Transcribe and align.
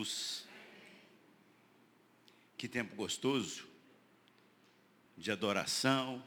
Jesus. 0.00 0.46
Que 2.56 2.68
tempo 2.68 2.94
gostoso 2.94 3.66
de 5.16 5.30
adoração. 5.30 6.22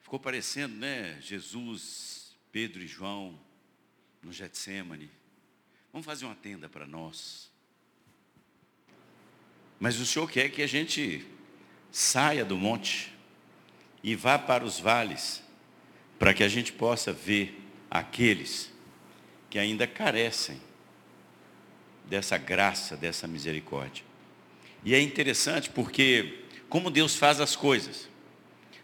Ficou 0.00 0.18
parecendo, 0.18 0.74
né? 0.76 1.20
Jesus, 1.20 2.36
Pedro 2.50 2.82
e 2.82 2.86
João 2.86 3.38
no 4.22 4.32
Getsemane. 4.32 5.10
Vamos 5.92 6.04
fazer 6.04 6.24
uma 6.24 6.34
tenda 6.34 6.68
para 6.68 6.86
nós. 6.86 7.50
Mas 9.78 9.98
o 9.98 10.06
Senhor 10.06 10.30
quer 10.30 10.48
que 10.50 10.62
a 10.62 10.66
gente 10.66 11.26
saia 11.90 12.44
do 12.44 12.56
monte 12.56 13.12
e 14.02 14.14
vá 14.14 14.38
para 14.38 14.64
os 14.64 14.78
vales, 14.78 15.42
para 16.18 16.32
que 16.34 16.42
a 16.42 16.48
gente 16.48 16.72
possa 16.72 17.12
ver 17.12 17.60
aqueles 17.90 18.72
que 19.50 19.58
ainda 19.58 19.86
carecem 19.86 20.60
dessa 22.08 22.36
graça, 22.38 22.96
dessa 22.96 23.26
misericórdia. 23.26 24.04
E 24.84 24.94
é 24.94 25.00
interessante 25.00 25.70
porque, 25.70 26.40
como 26.68 26.90
Deus 26.90 27.16
faz 27.16 27.40
as 27.40 27.54
coisas, 27.54 28.08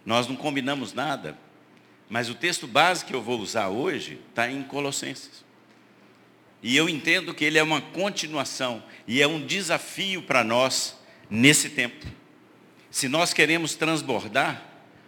nós 0.04 0.26
não 0.26 0.36
combinamos 0.36 0.92
nada, 0.92 1.36
mas 2.08 2.30
o 2.30 2.34
texto 2.34 2.66
base 2.66 3.04
que 3.04 3.14
eu 3.14 3.22
vou 3.22 3.38
usar 3.38 3.68
hoje 3.68 4.18
está 4.30 4.50
em 4.50 4.62
Colossenses. 4.62 5.44
E 6.62 6.76
eu 6.76 6.88
entendo 6.88 7.34
que 7.34 7.44
ele 7.44 7.58
é 7.58 7.62
uma 7.62 7.80
continuação 7.80 8.82
e 9.06 9.22
é 9.22 9.26
um 9.26 9.44
desafio 9.44 10.22
para 10.22 10.42
nós 10.42 10.96
nesse 11.30 11.68
tempo. 11.70 12.06
Se 12.90 13.08
nós 13.08 13.32
queremos 13.32 13.74
transbordar, 13.74 14.62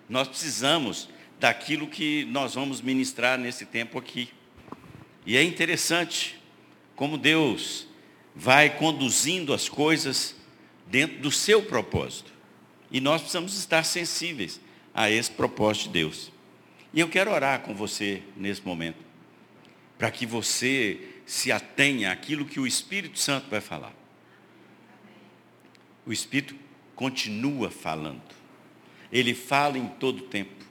nós 0.08 0.28
precisamos 0.28 1.08
daquilo 1.38 1.88
que 1.88 2.26
nós 2.26 2.54
vamos 2.54 2.80
ministrar 2.80 3.38
nesse 3.38 3.64
tempo 3.64 3.98
aqui. 3.98 4.28
E 5.24 5.36
é 5.36 5.42
interessante 5.42 6.38
como 6.94 7.16
Deus 7.16 7.86
vai 8.40 8.70
conduzindo 8.70 9.52
as 9.52 9.68
coisas 9.68 10.34
dentro 10.86 11.18
do 11.18 11.30
seu 11.30 11.62
propósito. 11.62 12.32
E 12.90 12.98
nós 12.98 13.20
precisamos 13.20 13.54
estar 13.54 13.84
sensíveis 13.84 14.58
a 14.94 15.10
esse 15.10 15.30
propósito 15.30 15.88
de 15.88 15.90
Deus. 15.90 16.32
E 16.94 17.00
eu 17.00 17.08
quero 17.10 17.30
orar 17.30 17.60
com 17.60 17.74
você 17.74 18.22
nesse 18.34 18.66
momento, 18.66 18.96
para 19.98 20.10
que 20.10 20.24
você 20.24 21.06
se 21.26 21.52
atenha 21.52 22.10
àquilo 22.10 22.46
que 22.46 22.58
o 22.58 22.66
Espírito 22.66 23.18
Santo 23.18 23.50
vai 23.50 23.60
falar. 23.60 23.92
O 26.06 26.12
Espírito 26.12 26.56
continua 26.96 27.70
falando. 27.70 28.22
Ele 29.12 29.34
fala 29.34 29.76
em 29.76 29.86
todo 29.86 30.22
tempo. 30.22 30.64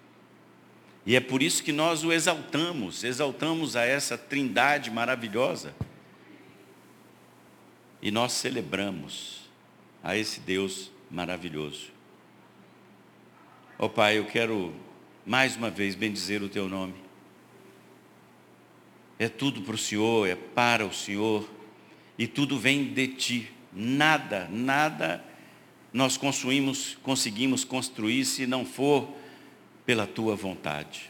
E 1.06 1.16
é 1.16 1.20
por 1.20 1.44
isso 1.44 1.64
que 1.64 1.72
nós 1.72 2.04
o 2.04 2.12
exaltamos, 2.12 3.04
exaltamos 3.04 3.76
a 3.76 3.86
essa 3.86 4.18
trindade 4.18 4.90
maravilhosa. 4.90 5.76
E 8.02 8.12
nós 8.12 8.32
celebramos 8.34 9.50
a 10.04 10.16
esse 10.16 10.40
Deus 10.40 10.92
maravilhoso. 11.12 11.88
Ó 13.78 13.86
oh, 13.86 13.90
Pai, 13.90 14.18
eu 14.18 14.26
quero 14.26 14.74
mais 15.26 15.56
uma 15.56 15.70
vez 15.70 15.96
bendizer 15.96 16.42
o 16.42 16.50
teu 16.50 16.70
nome. 16.70 16.96
É 19.18 19.28
tudo 19.28 19.62
para 19.62 19.76
o 19.76 19.78
Senhor, 19.78 20.28
é 20.28 20.36
para 20.36 20.86
o 20.86 20.94
Senhor, 20.94 21.50
e 22.18 22.26
tudo 22.26 22.58
vem 22.58 22.94
de 22.94 23.08
ti. 23.08 23.52
Nada, 23.72 24.48
nada 24.50 25.24
nós 25.92 26.18
construímos, 26.18 26.98
conseguimos 27.04 27.64
construir 27.64 28.26
se 28.26 28.48
não 28.48 28.66
for 28.66 29.10
pela 29.86 30.08
tua 30.08 30.36
vontade. 30.36 31.10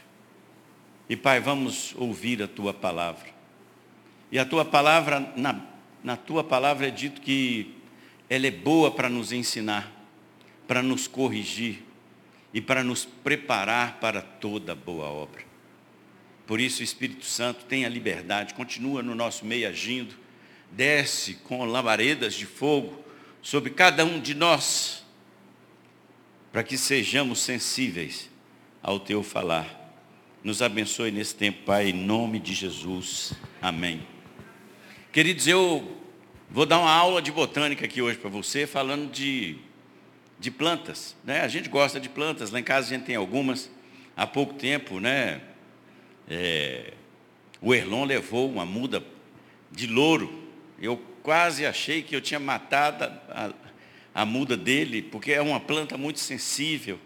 E 1.08 1.16
Pai, 1.16 1.40
vamos 1.40 1.94
ouvir 1.96 2.42
a 2.42 2.48
tua 2.48 2.72
palavra. 2.72 3.28
E 4.30 4.38
a 4.38 4.44
tua 4.44 4.64
palavra, 4.64 5.32
na, 5.36 5.54
na 6.02 6.16
tua 6.16 6.42
palavra 6.42 6.88
é 6.88 6.90
dito 6.90 7.20
que 7.20 7.74
ela 8.28 8.46
é 8.46 8.50
boa 8.50 8.90
para 8.90 9.08
nos 9.08 9.32
ensinar, 9.32 9.92
para 10.66 10.82
nos 10.82 11.06
corrigir 11.06 11.82
e 12.54 12.60
para 12.60 12.82
nos 12.82 13.04
preparar 13.04 13.98
para 14.00 14.22
toda 14.22 14.74
boa 14.74 15.06
obra. 15.06 15.42
Por 16.46 16.60
isso, 16.60 16.80
o 16.80 16.84
Espírito 16.84 17.24
Santo 17.24 17.64
tem 17.64 17.84
a 17.84 17.88
liberdade, 17.88 18.54
continua 18.54 19.02
no 19.02 19.14
nosso 19.14 19.44
meio 19.44 19.68
agindo, 19.68 20.16
desce 20.72 21.34
com 21.34 21.64
labaredas 21.64 22.34
de 22.34 22.46
fogo 22.46 23.04
sobre 23.42 23.70
cada 23.70 24.04
um 24.04 24.20
de 24.20 24.34
nós, 24.34 25.04
para 26.52 26.62
que 26.64 26.76
sejamos 26.76 27.40
sensíveis 27.40 28.28
ao 28.82 28.98
teu 28.98 29.22
falar. 29.22 29.78
Nos 30.42 30.62
abençoe 30.62 31.10
nesse 31.10 31.34
tempo, 31.34 31.64
Pai, 31.64 31.90
em 31.90 31.92
nome 31.92 32.40
de 32.40 32.54
Jesus. 32.54 33.34
Amém. 33.62 34.09
Queridos, 35.12 35.48
eu 35.48 35.96
vou 36.48 36.64
dar 36.64 36.78
uma 36.78 36.92
aula 36.92 37.20
de 37.20 37.32
botânica 37.32 37.84
aqui 37.84 38.00
hoje 38.00 38.16
para 38.16 38.30
você, 38.30 38.64
falando 38.64 39.10
de, 39.10 39.56
de 40.38 40.52
plantas. 40.52 41.16
Né? 41.24 41.40
A 41.40 41.48
gente 41.48 41.68
gosta 41.68 41.98
de 41.98 42.08
plantas, 42.08 42.52
lá 42.52 42.60
em 42.60 42.62
casa 42.62 42.86
a 42.86 42.90
gente 42.96 43.06
tem 43.06 43.16
algumas. 43.16 43.68
Há 44.16 44.24
pouco 44.24 44.54
tempo, 44.54 45.00
né? 45.00 45.40
É, 46.28 46.92
o 47.60 47.74
Erlon 47.74 48.04
levou 48.04 48.48
uma 48.48 48.64
muda 48.64 49.02
de 49.68 49.88
louro. 49.88 50.48
Eu 50.80 50.96
quase 51.24 51.66
achei 51.66 52.02
que 52.02 52.14
eu 52.14 52.20
tinha 52.20 52.38
matado 52.38 53.02
a, 53.30 53.52
a 54.14 54.24
muda 54.24 54.56
dele, 54.56 55.02
porque 55.02 55.32
é 55.32 55.42
uma 55.42 55.58
planta 55.58 55.98
muito 55.98 56.20
sensível 56.20 57.00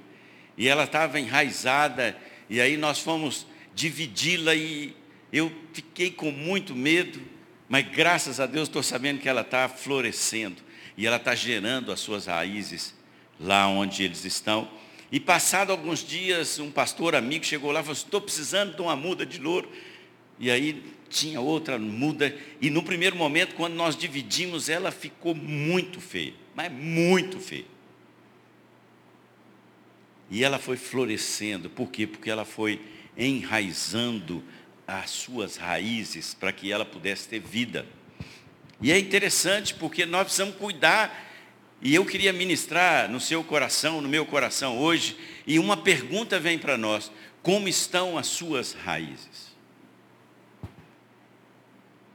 e 0.59 0.69
ela 0.69 0.85
estava 0.85 1.19
enraizada, 1.19 2.15
e 2.51 2.61
aí 2.61 2.77
nós 2.77 2.99
fomos 2.99 3.47
dividi-la 3.75 4.55
e 4.55 4.95
eu 5.33 5.51
fiquei 5.73 6.11
com 6.11 6.31
muito 6.31 6.77
medo, 6.77 7.33
mas 7.69 7.87
graças 7.89 8.41
a 8.41 8.47
Deus 8.47 8.69
estou 8.69 8.83
sabendo 8.83 9.21
que 9.21 9.29
ela 9.29 9.41
está 9.41 9.69
florescendo 9.69 10.63
e 10.97 11.07
ela 11.07 11.17
está 11.17 11.35
gerando 11.35 11.91
as 11.91 12.01
suas 12.01 12.27
raízes 12.27 12.95
lá 13.41 13.67
onde 13.69 14.03
eles 14.03 14.25
estão. 14.25 14.69
E 15.11 15.21
passado 15.21 15.71
alguns 15.71 16.01
dias, 16.01 16.59
um 16.59 16.71
pastor 16.71 17.15
amigo 17.15 17.45
chegou 17.45 17.71
lá 17.71 17.81
e 17.81 17.83
falou: 17.83 17.97
estou 17.97 18.21
precisando 18.21 18.75
de 18.75 18.83
uma 18.83 18.97
muda 18.97 19.25
de 19.25 19.39
louro. 19.39 19.71
E 20.39 20.51
aí 20.51 20.83
tinha 21.09 21.41
outra 21.41 21.79
muda, 21.79 22.37
e 22.61 22.69
no 22.69 22.83
primeiro 22.83 23.15
momento, 23.15 23.55
quando 23.55 23.75
nós 23.75 23.97
dividimos, 23.97 24.69
ela 24.69 24.91
ficou 24.91 25.33
muito 25.33 26.01
feia, 26.01 26.35
mas 26.57 26.73
muito 26.73 27.39
feia. 27.39 27.67
E 30.29 30.43
ela 30.43 30.59
foi 30.59 30.77
florescendo. 30.77 31.71
Por 31.71 31.89
quê? 31.91 32.07
Porque 32.07 32.29
ela 32.29 32.45
foi 32.45 32.81
enraizando 33.17 34.43
as 34.87 35.11
suas 35.11 35.57
raízes 35.57 36.35
para 36.35 36.53
que 36.53 36.71
ela 36.71 36.85
pudesse 36.85 37.29
ter 37.29 37.41
vida. 37.41 37.87
E 38.81 38.93
é 38.93 38.99
interessante 38.99 39.75
porque 39.75 40.05
nós 40.05 40.25
precisamos 40.25 40.57
cuidar. 40.57 41.33
E 41.81 41.95
eu 41.95 42.05
queria 42.05 42.33
ministrar 42.33 43.11
no 43.11 43.21
seu 43.21 43.43
coração, 43.45 44.01
no 44.01 44.09
meu 44.09 44.25
coração 44.25 44.79
hoje, 44.79 45.17
e 45.47 45.59
uma 45.59 45.77
pergunta 45.77 46.39
vem 46.39 46.59
para 46.59 46.77
nós: 46.77 47.11
como 47.43 47.69
estão 47.69 48.17
as 48.17 48.27
suas 48.27 48.73
raízes? 48.73 49.55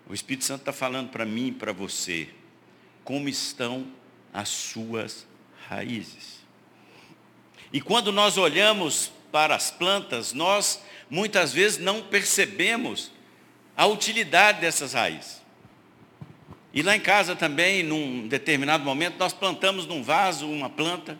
O 0.07 0.13
Espírito 0.13 0.45
Santo 0.45 0.61
está 0.61 0.73
falando 0.73 1.09
para 1.09 1.23
mim 1.23 1.47
e 1.47 1.51
para 1.51 1.71
você, 1.71 2.29
como 3.03 3.29
estão 3.29 3.87
as 4.33 4.49
suas 4.49 5.27
raízes? 5.67 6.39
E 7.71 7.79
quando 7.79 8.11
nós 8.11 8.35
olhamos 8.37 9.11
para 9.31 9.55
as 9.55 9.69
plantas, 9.69 10.33
nós 10.33 10.81
muitas 11.09 11.51
vezes 11.51 11.77
não 11.77 12.01
percebemos 12.01 13.11
a 13.75 13.85
utilidade 13.85 14.61
dessas 14.61 14.93
raízes. 14.93 15.41
E 16.73 16.81
lá 16.83 16.95
em 16.95 16.99
casa 16.99 17.35
também, 17.35 17.81
num 17.81 18.27
determinado 18.27 18.83
momento, 18.83 19.17
nós 19.17 19.33
plantamos 19.33 19.87
num 19.87 20.03
vaso 20.03 20.47
uma 20.47 20.69
planta. 20.69 21.19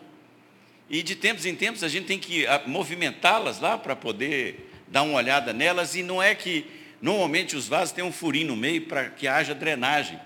E 0.88 1.02
de 1.02 1.16
tempos 1.16 1.44
em 1.44 1.54
tempos 1.56 1.82
a 1.82 1.88
gente 1.88 2.06
tem 2.06 2.18
que 2.18 2.46
ah, 2.46 2.62
movimentá-las 2.66 3.60
lá 3.60 3.76
para 3.76 3.96
poder 3.96 4.70
dar 4.86 5.02
uma 5.02 5.14
olhada 5.14 5.52
nelas. 5.52 5.94
E 5.94 6.02
não 6.02 6.22
é 6.22 6.34
que 6.34 6.66
normalmente 7.02 7.56
os 7.56 7.66
vasos 7.66 7.92
têm 7.92 8.04
um 8.04 8.12
furinho 8.12 8.48
no 8.48 8.56
meio 8.56 8.82
para 8.82 9.10
que 9.10 9.26
haja 9.26 9.54
drenagem. 9.54 10.20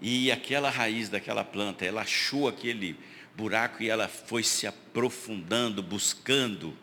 E 0.00 0.30
aquela 0.30 0.70
raiz 0.70 1.08
daquela 1.08 1.44
planta, 1.44 1.84
ela 1.84 2.02
achou 2.02 2.48
aquele 2.48 2.96
buraco 3.36 3.82
e 3.82 3.90
ela 3.90 4.08
foi 4.08 4.42
se 4.42 4.66
aprofundando, 4.66 5.82
buscando 5.82 6.74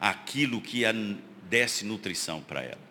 aquilo 0.00 0.60
que 0.60 0.82
desse 1.48 1.84
nutrição 1.84 2.40
para 2.40 2.62
ela. 2.62 2.90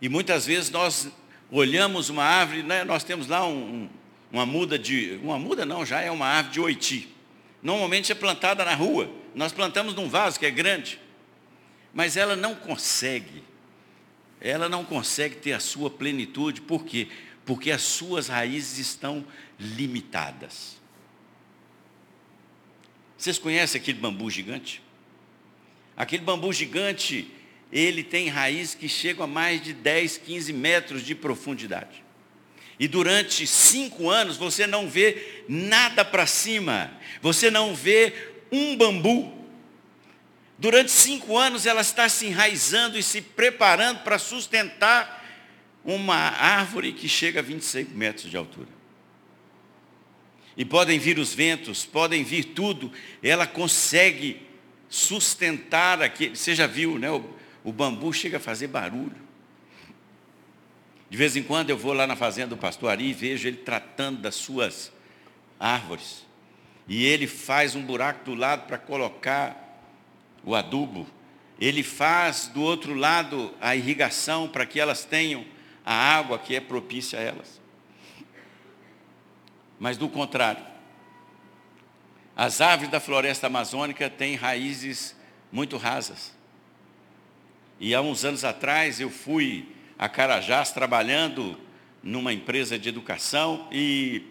E 0.00 0.08
muitas 0.08 0.46
vezes 0.46 0.70
nós 0.70 1.08
olhamos 1.50 2.08
uma 2.08 2.24
árvore, 2.24 2.62
né, 2.62 2.84
nós 2.84 3.04
temos 3.04 3.26
lá 3.26 3.46
um, 3.46 3.88
uma 4.30 4.46
muda 4.46 4.78
de. 4.78 5.18
Uma 5.22 5.38
muda 5.38 5.66
não, 5.66 5.84
já 5.84 6.00
é 6.00 6.10
uma 6.10 6.26
árvore 6.26 6.54
de 6.54 6.60
oiti. 6.60 7.08
Normalmente 7.62 8.10
é 8.10 8.14
plantada 8.14 8.64
na 8.64 8.74
rua. 8.74 9.10
Nós 9.34 9.52
plantamos 9.52 9.94
num 9.94 10.08
vaso 10.08 10.38
que 10.38 10.46
é 10.46 10.50
grande. 10.50 10.98
Mas 11.94 12.16
ela 12.16 12.34
não 12.34 12.54
consegue. 12.54 13.44
Ela 14.40 14.68
não 14.68 14.84
consegue 14.84 15.36
ter 15.36 15.52
a 15.52 15.60
sua 15.60 15.88
plenitude. 15.88 16.60
Por 16.60 16.84
quê? 16.84 17.08
Porque 17.44 17.70
as 17.70 17.82
suas 17.82 18.28
raízes 18.28 18.78
estão 18.78 19.24
limitadas. 19.58 20.81
Vocês 23.22 23.38
conhecem 23.38 23.80
aquele 23.80 24.00
bambu 24.00 24.28
gigante? 24.28 24.82
Aquele 25.96 26.24
bambu 26.24 26.52
gigante, 26.52 27.30
ele 27.70 28.02
tem 28.02 28.28
raiz 28.28 28.74
que 28.74 28.88
chegam 28.88 29.22
a 29.22 29.28
mais 29.28 29.62
de 29.62 29.72
10, 29.72 30.18
15 30.18 30.52
metros 30.52 31.04
de 31.04 31.14
profundidade. 31.14 32.02
E 32.80 32.88
durante 32.88 33.46
cinco 33.46 34.10
anos 34.10 34.36
você 34.36 34.66
não 34.66 34.88
vê 34.88 35.44
nada 35.48 36.04
para 36.04 36.26
cima, 36.26 36.92
você 37.20 37.48
não 37.48 37.76
vê 37.76 38.12
um 38.50 38.76
bambu. 38.76 39.32
Durante 40.58 40.90
cinco 40.90 41.38
anos 41.38 41.64
ela 41.64 41.82
está 41.82 42.08
se 42.08 42.26
enraizando 42.26 42.98
e 42.98 43.04
se 43.04 43.22
preparando 43.22 44.00
para 44.00 44.18
sustentar 44.18 45.24
uma 45.84 46.16
árvore 46.16 46.92
que 46.92 47.08
chega 47.08 47.38
a 47.38 47.42
25 47.44 47.96
metros 47.96 48.28
de 48.28 48.36
altura. 48.36 48.81
E 50.56 50.64
podem 50.64 50.98
vir 50.98 51.18
os 51.18 51.32
ventos, 51.34 51.84
podem 51.84 52.22
vir 52.22 52.44
tudo, 52.44 52.92
ela 53.22 53.46
consegue 53.46 54.42
sustentar 54.88 56.02
aquele. 56.02 56.36
Você 56.36 56.54
já 56.54 56.66
viu, 56.66 56.98
né? 56.98 57.10
O, 57.10 57.24
o 57.64 57.72
bambu 57.72 58.12
chega 58.12 58.36
a 58.36 58.40
fazer 58.40 58.66
barulho. 58.66 59.16
De 61.08 61.16
vez 61.16 61.36
em 61.36 61.42
quando 61.42 61.70
eu 61.70 61.76
vou 61.76 61.92
lá 61.92 62.06
na 62.06 62.16
fazenda 62.16 62.48
do 62.48 62.56
pastor 62.56 62.90
Ari 62.90 63.10
e 63.10 63.12
vejo 63.12 63.48
ele 63.48 63.58
tratando 63.58 64.20
das 64.20 64.34
suas 64.34 64.92
árvores. 65.58 66.26
E 66.88 67.04
ele 67.04 67.26
faz 67.26 67.74
um 67.74 67.82
buraco 67.82 68.24
do 68.24 68.34
lado 68.34 68.66
para 68.66 68.76
colocar 68.76 69.80
o 70.44 70.54
adubo. 70.54 71.06
Ele 71.58 71.82
faz 71.82 72.48
do 72.48 72.60
outro 72.60 72.94
lado 72.94 73.54
a 73.60 73.76
irrigação 73.76 74.48
para 74.48 74.66
que 74.66 74.80
elas 74.80 75.04
tenham 75.04 75.44
a 75.84 75.94
água 75.94 76.38
que 76.38 76.54
é 76.56 76.60
propícia 76.60 77.18
a 77.18 77.22
elas. 77.22 77.61
Mas 79.82 79.96
do 79.96 80.08
contrário, 80.08 80.64
as 82.36 82.60
árvores 82.60 82.88
da 82.88 83.00
floresta 83.00 83.48
amazônica 83.48 84.08
têm 84.08 84.36
raízes 84.36 85.16
muito 85.50 85.76
rasas. 85.76 86.32
E 87.80 87.92
há 87.92 88.00
uns 88.00 88.24
anos 88.24 88.44
atrás 88.44 89.00
eu 89.00 89.10
fui 89.10 89.66
a 89.98 90.08
Carajás 90.08 90.70
trabalhando 90.70 91.58
numa 92.00 92.32
empresa 92.32 92.78
de 92.78 92.88
educação 92.88 93.66
e 93.72 94.22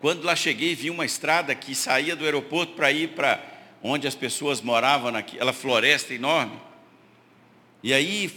quando 0.00 0.24
lá 0.24 0.36
cheguei 0.36 0.74
vi 0.74 0.90
uma 0.90 1.06
estrada 1.06 1.54
que 1.54 1.74
saía 1.74 2.14
do 2.14 2.26
aeroporto 2.26 2.74
para 2.74 2.92
ir 2.92 3.14
para 3.14 3.42
onde 3.82 4.06
as 4.06 4.14
pessoas 4.14 4.60
moravam 4.60 5.10
naquela 5.10 5.54
floresta 5.54 6.12
enorme. 6.12 6.60
E 7.82 7.94
aí, 7.94 8.30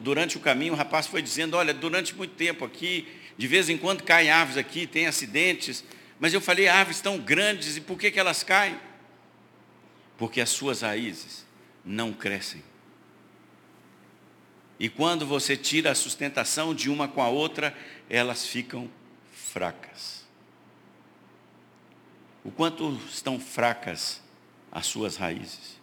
durante 0.00 0.36
o 0.36 0.40
caminho, 0.40 0.72
o 0.72 0.76
rapaz 0.76 1.06
foi 1.06 1.22
dizendo, 1.22 1.56
olha, 1.56 1.72
durante 1.72 2.12
muito 2.12 2.34
tempo 2.34 2.64
aqui, 2.64 3.06
de 3.36 3.46
vez 3.46 3.68
em 3.68 3.76
quando 3.76 4.02
caem 4.02 4.30
árvores 4.30 4.56
aqui, 4.56 4.86
tem 4.86 5.06
acidentes, 5.06 5.84
mas 6.18 6.32
eu 6.32 6.40
falei, 6.40 6.68
árvores 6.68 7.00
tão 7.00 7.18
grandes, 7.18 7.76
e 7.76 7.80
por 7.80 7.98
que, 7.98 8.10
que 8.10 8.18
elas 8.18 8.42
caem? 8.42 8.78
Porque 10.16 10.40
as 10.40 10.48
suas 10.48 10.80
raízes 10.80 11.44
não 11.84 12.12
crescem. 12.12 12.62
E 14.78 14.88
quando 14.88 15.26
você 15.26 15.56
tira 15.56 15.90
a 15.90 15.94
sustentação 15.94 16.74
de 16.74 16.90
uma 16.90 17.08
com 17.08 17.22
a 17.22 17.28
outra, 17.28 17.76
elas 18.08 18.46
ficam 18.46 18.90
fracas. 19.32 20.24
O 22.44 22.50
quanto 22.50 22.98
estão 23.10 23.40
fracas 23.40 24.22
as 24.70 24.86
suas 24.86 25.16
raízes? 25.16 25.80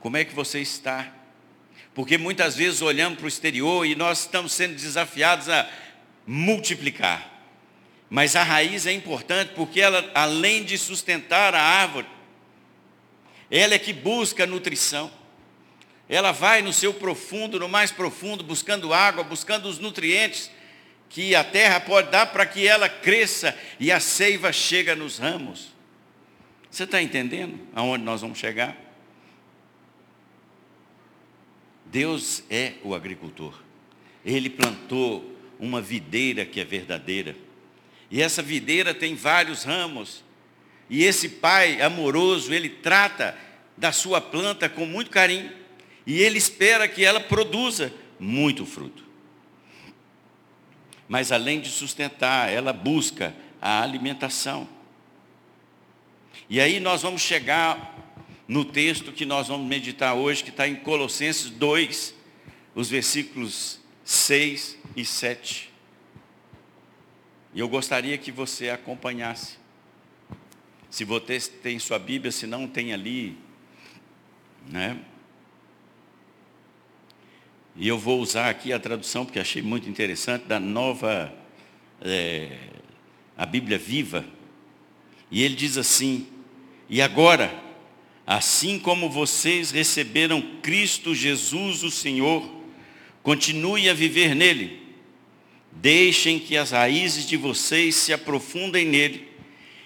Como 0.00 0.16
é 0.16 0.24
que 0.24 0.34
você 0.34 0.58
está? 0.60 1.21
Porque 1.94 2.16
muitas 2.16 2.56
vezes 2.56 2.80
olhamos 2.80 3.18
para 3.18 3.26
o 3.26 3.28
exterior 3.28 3.86
e 3.86 3.94
nós 3.94 4.20
estamos 4.20 4.52
sendo 4.52 4.74
desafiados 4.74 5.48
a 5.48 5.68
multiplicar. 6.26 7.30
Mas 8.08 8.36
a 8.36 8.42
raiz 8.42 8.86
é 8.86 8.92
importante 8.92 9.52
porque 9.54 9.80
ela, 9.80 10.10
além 10.14 10.64
de 10.64 10.76
sustentar 10.76 11.54
a 11.54 11.62
árvore, 11.62 12.06
ela 13.50 13.74
é 13.74 13.78
que 13.78 13.92
busca 13.92 14.46
nutrição. 14.46 15.10
Ela 16.08 16.32
vai 16.32 16.62
no 16.62 16.72
seu 16.72 16.92
profundo, 16.92 17.58
no 17.58 17.68
mais 17.68 17.90
profundo, 17.90 18.42
buscando 18.42 18.92
água, 18.92 19.24
buscando 19.24 19.66
os 19.66 19.78
nutrientes 19.78 20.50
que 21.08 21.34
a 21.34 21.44
terra 21.44 21.78
pode 21.78 22.10
dar 22.10 22.26
para 22.26 22.46
que 22.46 22.66
ela 22.66 22.88
cresça 22.88 23.56
e 23.78 23.92
a 23.92 24.00
seiva 24.00 24.50
chega 24.52 24.96
nos 24.96 25.18
ramos. 25.18 25.68
Você 26.70 26.84
está 26.84 27.02
entendendo 27.02 27.60
aonde 27.74 28.02
nós 28.02 28.22
vamos 28.22 28.38
chegar? 28.38 28.74
Deus 31.92 32.42
é 32.48 32.72
o 32.82 32.94
agricultor. 32.94 33.52
Ele 34.24 34.48
plantou 34.48 35.36
uma 35.60 35.78
videira 35.78 36.46
que 36.46 36.58
é 36.58 36.64
verdadeira. 36.64 37.36
E 38.10 38.22
essa 38.22 38.40
videira 38.40 38.94
tem 38.94 39.14
vários 39.14 39.64
ramos. 39.64 40.24
E 40.88 41.04
esse 41.04 41.28
pai 41.28 41.82
amoroso, 41.82 42.50
ele 42.54 42.70
trata 42.70 43.36
da 43.76 43.92
sua 43.92 44.22
planta 44.22 44.70
com 44.70 44.86
muito 44.86 45.10
carinho. 45.10 45.52
E 46.06 46.18
ele 46.18 46.38
espera 46.38 46.88
que 46.88 47.04
ela 47.04 47.20
produza 47.20 47.92
muito 48.18 48.64
fruto. 48.64 49.04
Mas 51.06 51.30
além 51.30 51.60
de 51.60 51.68
sustentar, 51.68 52.50
ela 52.50 52.72
busca 52.72 53.34
a 53.60 53.82
alimentação. 53.82 54.66
E 56.48 56.58
aí 56.58 56.80
nós 56.80 57.02
vamos 57.02 57.20
chegar 57.20 58.01
no 58.52 58.66
texto 58.66 59.12
que 59.12 59.24
nós 59.24 59.48
vamos 59.48 59.66
meditar 59.66 60.14
hoje, 60.14 60.44
que 60.44 60.50
está 60.50 60.68
em 60.68 60.76
Colossenses 60.76 61.48
2, 61.48 62.14
os 62.74 62.90
versículos 62.90 63.80
6 64.04 64.76
e 64.94 65.06
7. 65.06 65.70
E 67.54 67.60
eu 67.60 67.66
gostaria 67.66 68.18
que 68.18 68.30
você 68.30 68.68
acompanhasse. 68.68 69.56
Se 70.90 71.02
você 71.02 71.40
tem 71.40 71.78
sua 71.78 71.98
Bíblia, 71.98 72.30
se 72.30 72.46
não 72.46 72.68
tem 72.68 72.92
ali, 72.92 73.38
né? 74.68 75.00
E 77.74 77.88
eu 77.88 77.98
vou 77.98 78.20
usar 78.20 78.50
aqui 78.50 78.70
a 78.70 78.78
tradução, 78.78 79.24
porque 79.24 79.38
achei 79.38 79.62
muito 79.62 79.88
interessante, 79.88 80.44
da 80.44 80.60
nova, 80.60 81.32
é, 82.02 82.58
a 83.34 83.46
Bíblia 83.46 83.78
Viva. 83.78 84.26
E 85.30 85.42
ele 85.42 85.54
diz 85.54 85.78
assim, 85.78 86.26
e 86.86 87.00
agora, 87.00 87.71
assim 88.26 88.78
como 88.78 89.10
vocês 89.10 89.70
receberam 89.70 90.40
Cristo 90.62 91.14
Jesus, 91.14 91.82
o 91.82 91.90
Senhor, 91.90 92.48
continue 93.22 93.88
a 93.88 93.94
viver 93.94 94.34
nele. 94.34 94.80
Deixem 95.72 96.38
que 96.38 96.56
as 96.56 96.70
raízes 96.70 97.26
de 97.26 97.36
vocês 97.36 97.94
se 97.96 98.12
aprofundem 98.12 98.86
nele 98.86 99.28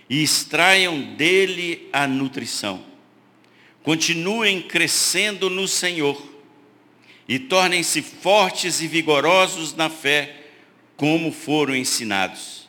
e 0.09 0.23
extraiam 0.23 1.01
dele 1.15 1.89
a 1.93 2.07
nutrição. 2.07 2.85
Continuem 3.83 4.61
crescendo 4.61 5.49
no 5.49 5.67
Senhor 5.69 6.21
e 7.29 7.39
tornem-se 7.39 8.03
fortes 8.03 8.81
e 8.81 8.87
vigorosos 8.87 9.75
na 9.75 9.89
fé, 9.89 10.45
como 10.97 11.33
foram 11.33 11.75
ensinados. 11.75 12.69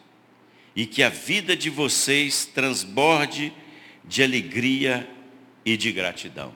E 0.75 0.85
que 0.85 1.01
a 1.01 1.09
vida 1.09 1.55
de 1.55 1.69
vocês 1.69 2.45
transborde 2.45 3.51
de 4.03 4.23
alegria 4.23 5.07
e 5.67 5.75
de 5.75 5.91
gratidão. 5.91 6.55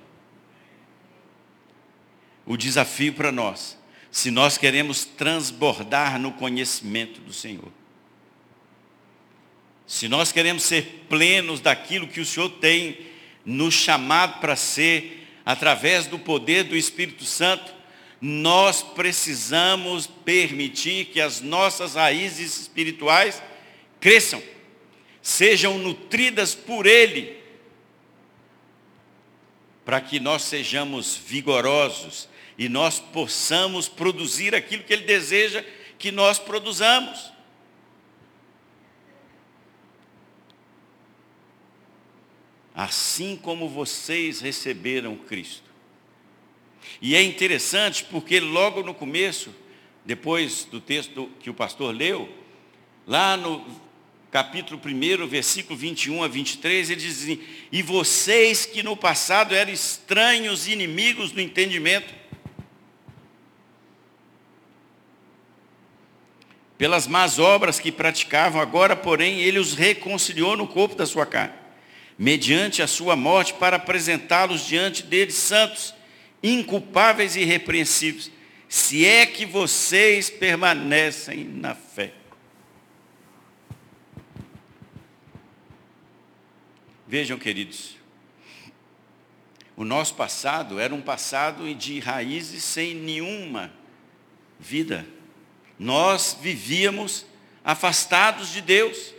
O 2.45 2.55
desafio 2.55 3.11
para 3.11 3.29
nós, 3.29 3.77
se 4.09 4.31
nós 4.31 4.57
queremos 4.57 5.03
transbordar 5.03 6.17
no 6.17 6.31
conhecimento 6.31 7.19
do 7.19 7.33
Senhor, 7.33 7.69
se 9.85 10.07
nós 10.07 10.31
queremos 10.31 10.63
ser 10.63 11.03
plenos 11.09 11.59
daquilo 11.59 12.07
que 12.07 12.21
o 12.21 12.25
Senhor 12.25 12.47
tem 12.51 12.99
nos 13.43 13.73
chamado 13.73 14.39
para 14.39 14.55
ser, 14.55 15.27
através 15.45 16.07
do 16.07 16.17
poder 16.17 16.63
do 16.63 16.77
Espírito 16.77 17.25
Santo, 17.25 17.69
nós 18.21 18.81
precisamos 18.81 20.07
permitir 20.07 21.07
que 21.07 21.19
as 21.19 21.41
nossas 21.41 21.95
raízes 21.95 22.61
espirituais 22.61 23.43
cresçam, 23.99 24.41
sejam 25.21 25.77
nutridas 25.77 26.55
por 26.55 26.85
Ele, 26.85 27.40
para 29.91 29.99
que 29.99 30.21
nós 30.21 30.43
sejamos 30.43 31.17
vigorosos 31.17 32.29
e 32.57 32.69
nós 32.69 32.97
possamos 32.97 33.89
produzir 33.89 34.55
aquilo 34.55 34.83
que 34.83 34.93
Ele 34.93 35.03
deseja 35.03 35.61
que 35.99 36.13
nós 36.13 36.39
produzamos. 36.39 37.29
assim 42.73 43.35
como 43.35 43.67
vocês 43.67 44.39
receberam 44.39 45.17
Cristo. 45.17 45.69
E 47.01 47.13
é 47.13 47.21
interessante 47.21 48.05
porque 48.05 48.39
logo 48.39 48.81
no 48.81 48.93
começo, 48.93 49.53
depois 50.05 50.63
do 50.63 50.79
texto 50.79 51.29
que 51.41 51.49
o 51.49 51.53
pastor 51.53 51.93
leu, 51.93 52.33
lá 53.05 53.35
no 53.35 53.65
capítulo 54.31 54.79
1, 54.83 55.27
versículo 55.27 55.77
21 55.77 56.23
a 56.23 56.27
23, 56.27 56.89
ele 56.89 57.01
diz 57.01 57.23
assim, 57.23 57.39
e 57.71 57.81
vocês 57.81 58.65
que 58.65 58.81
no 58.81 58.95
passado 58.95 59.53
eram 59.53 59.71
estranhos 59.71 60.67
inimigos 60.67 61.31
do 61.31 61.41
entendimento, 61.41 62.13
pelas 66.77 67.05
más 67.05 67.37
obras 67.37 67.79
que 67.79 67.91
praticavam, 67.91 68.59
agora, 68.61 68.95
porém, 68.95 69.41
ele 69.41 69.59
os 69.59 69.73
reconciliou 69.73 70.57
no 70.57 70.67
corpo 70.67 70.95
da 70.95 71.05
sua 71.05 71.25
carne 71.25 71.61
mediante 72.21 72.83
a 72.83 72.87
sua 72.87 73.15
morte, 73.15 73.55
para 73.55 73.77
apresentá-los 73.77 74.67
diante 74.67 75.01
deles 75.01 75.33
santos, 75.33 75.91
inculpáveis 76.43 77.35
e 77.35 77.39
irrepreensíveis, 77.39 78.29
se 78.69 79.03
é 79.03 79.25
que 79.25 79.43
vocês 79.43 80.29
permanecem 80.29 81.43
na 81.43 81.73
fé. 81.73 82.20
Vejam, 87.11 87.37
queridos, 87.37 87.97
o 89.75 89.83
nosso 89.83 90.15
passado 90.15 90.79
era 90.79 90.95
um 90.95 91.01
passado 91.01 91.75
de 91.75 91.99
raízes 91.99 92.63
sem 92.63 92.95
nenhuma 92.95 93.69
vida. 94.57 95.05
Nós 95.77 96.37
vivíamos 96.41 97.25
afastados 97.65 98.53
de 98.53 98.61
Deus. 98.61 99.13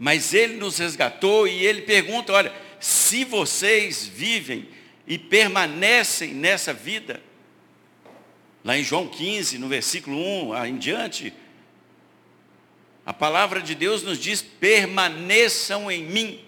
Mas 0.00 0.34
Ele 0.34 0.56
nos 0.56 0.78
resgatou 0.78 1.46
e 1.46 1.64
Ele 1.64 1.82
pergunta: 1.82 2.32
olha, 2.32 2.52
se 2.80 3.24
vocês 3.24 4.04
vivem 4.04 4.68
e 5.06 5.16
permanecem 5.16 6.34
nessa 6.34 6.74
vida, 6.74 7.22
lá 8.64 8.76
em 8.76 8.82
João 8.82 9.06
15, 9.06 9.58
no 9.58 9.68
versículo 9.68 10.16
1 10.16 10.66
em 10.66 10.76
diante, 10.76 11.32
a 13.04 13.12
palavra 13.12 13.60
de 13.60 13.74
Deus 13.74 14.02
nos 14.02 14.18
diz: 14.18 14.42
permaneçam 14.42 15.90
em 15.90 16.04
mim. 16.04 16.44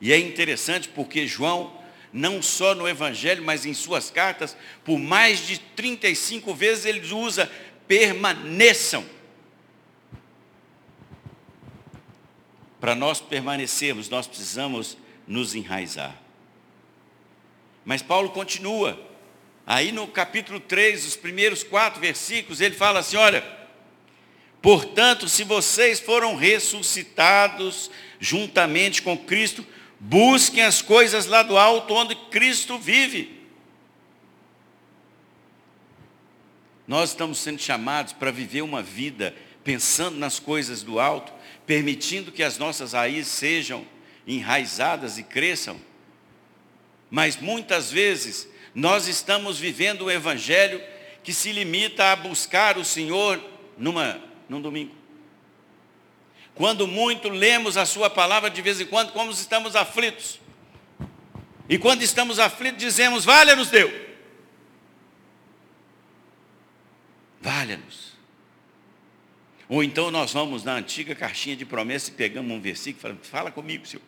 E 0.00 0.12
é 0.12 0.18
interessante 0.18 0.88
porque 0.88 1.26
João, 1.26 1.72
não 2.12 2.42
só 2.42 2.74
no 2.74 2.88
Evangelho, 2.88 3.42
mas 3.42 3.66
em 3.66 3.74
suas 3.74 4.10
cartas, 4.10 4.56
por 4.84 4.98
mais 4.98 5.46
de 5.46 5.58
35 5.58 6.54
vezes 6.54 6.84
ele 6.84 7.12
usa 7.12 7.50
permaneçam. 7.86 9.04
Para 12.80 12.94
nós 12.94 13.20
permanecermos, 13.20 14.08
nós 14.08 14.26
precisamos 14.26 14.96
nos 15.26 15.54
enraizar. 15.54 16.16
Mas 17.84 18.02
Paulo 18.02 18.30
continua. 18.30 19.00
Aí 19.66 19.90
no 19.90 20.06
capítulo 20.06 20.60
3, 20.60 21.06
os 21.06 21.16
primeiros 21.16 21.64
quatro 21.64 22.00
versículos, 22.00 22.60
ele 22.60 22.74
fala 22.74 23.00
assim: 23.00 23.16
olha, 23.16 23.55
portanto, 24.66 25.28
se 25.28 25.44
vocês 25.44 26.00
foram 26.00 26.34
ressuscitados 26.34 27.88
juntamente 28.18 29.00
com 29.00 29.16
Cristo, 29.16 29.64
busquem 30.00 30.60
as 30.60 30.82
coisas 30.82 31.26
lá 31.26 31.44
do 31.44 31.56
alto 31.56 31.94
onde 31.94 32.16
Cristo 32.16 32.76
vive. 32.76 33.46
Nós 36.84 37.10
estamos 37.10 37.38
sendo 37.38 37.62
chamados 37.62 38.12
para 38.12 38.32
viver 38.32 38.62
uma 38.62 38.82
vida 38.82 39.36
pensando 39.62 40.18
nas 40.18 40.40
coisas 40.40 40.82
do 40.82 40.98
alto, 40.98 41.32
permitindo 41.64 42.32
que 42.32 42.42
as 42.42 42.58
nossas 42.58 42.92
raízes 42.92 43.30
sejam 43.30 43.86
enraizadas 44.26 45.16
e 45.16 45.22
cresçam. 45.22 45.80
Mas 47.08 47.36
muitas 47.36 47.92
vezes 47.92 48.48
nós 48.74 49.06
estamos 49.06 49.60
vivendo 49.60 50.06
um 50.06 50.10
evangelho 50.10 50.82
que 51.22 51.32
se 51.32 51.52
limita 51.52 52.10
a 52.10 52.16
buscar 52.16 52.76
o 52.76 52.84
Senhor 52.84 53.40
numa, 53.78 54.20
num 54.48 54.60
domingo. 54.60 54.94
Quando 56.54 56.86
muito 56.86 57.28
lemos 57.28 57.76
a 57.76 57.84
sua 57.84 58.08
palavra 58.08 58.48
de 58.50 58.62
vez 58.62 58.80
em 58.80 58.86
quando, 58.86 59.12
como 59.12 59.30
estamos 59.30 59.76
aflitos. 59.76 60.40
E 61.68 61.78
quando 61.78 62.02
estamos 62.02 62.38
aflitos, 62.38 62.78
dizemos, 62.78 63.24
valha-nos 63.24 63.68
Deus. 63.68 63.92
Valha-nos. 67.40 68.16
Ou 69.68 69.82
então 69.82 70.10
nós 70.10 70.32
vamos 70.32 70.62
na 70.62 70.74
antiga 70.74 71.14
caixinha 71.14 71.56
de 71.56 71.64
promessa 71.64 72.10
e 72.10 72.14
pegamos 72.14 72.50
um 72.52 72.60
versículo 72.60 72.98
e 72.98 73.02
falamos, 73.02 73.28
fala 73.28 73.50
comigo, 73.50 73.86
Senhor. 73.86 74.02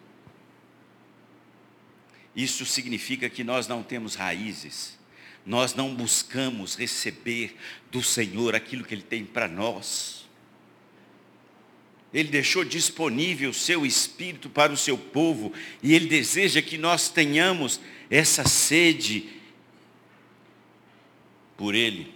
Isso 2.35 2.65
significa 2.65 3.29
que 3.29 3.43
nós 3.43 3.67
não 3.67 3.83
temos 3.83 4.15
raízes, 4.15 4.97
nós 5.45 5.75
não 5.75 5.95
buscamos 5.95 6.77
receber 6.77 7.57
do 7.91 8.03
Senhor 8.03 8.55
aquilo 8.55 8.85
que 8.85 8.95
Ele 8.95 9.03
tem 9.03 9.25
para 9.25 9.49
nós. 9.49 10.28
Ele 12.13 12.29
deixou 12.29 12.65
disponível 12.65 13.51
o 13.51 13.55
seu 13.55 13.85
Espírito 13.85 14.49
para 14.49 14.73
o 14.73 14.77
seu 14.77 14.97
povo 14.97 15.53
e 15.83 15.95
Ele 15.95 16.07
deseja 16.07 16.63
que 16.63 16.79
nós 16.79 17.11
tenhamos 17.11 17.81
essa 18.11 18.45
sede 18.45 19.29
por 21.57 21.75
Ele. 21.75 22.15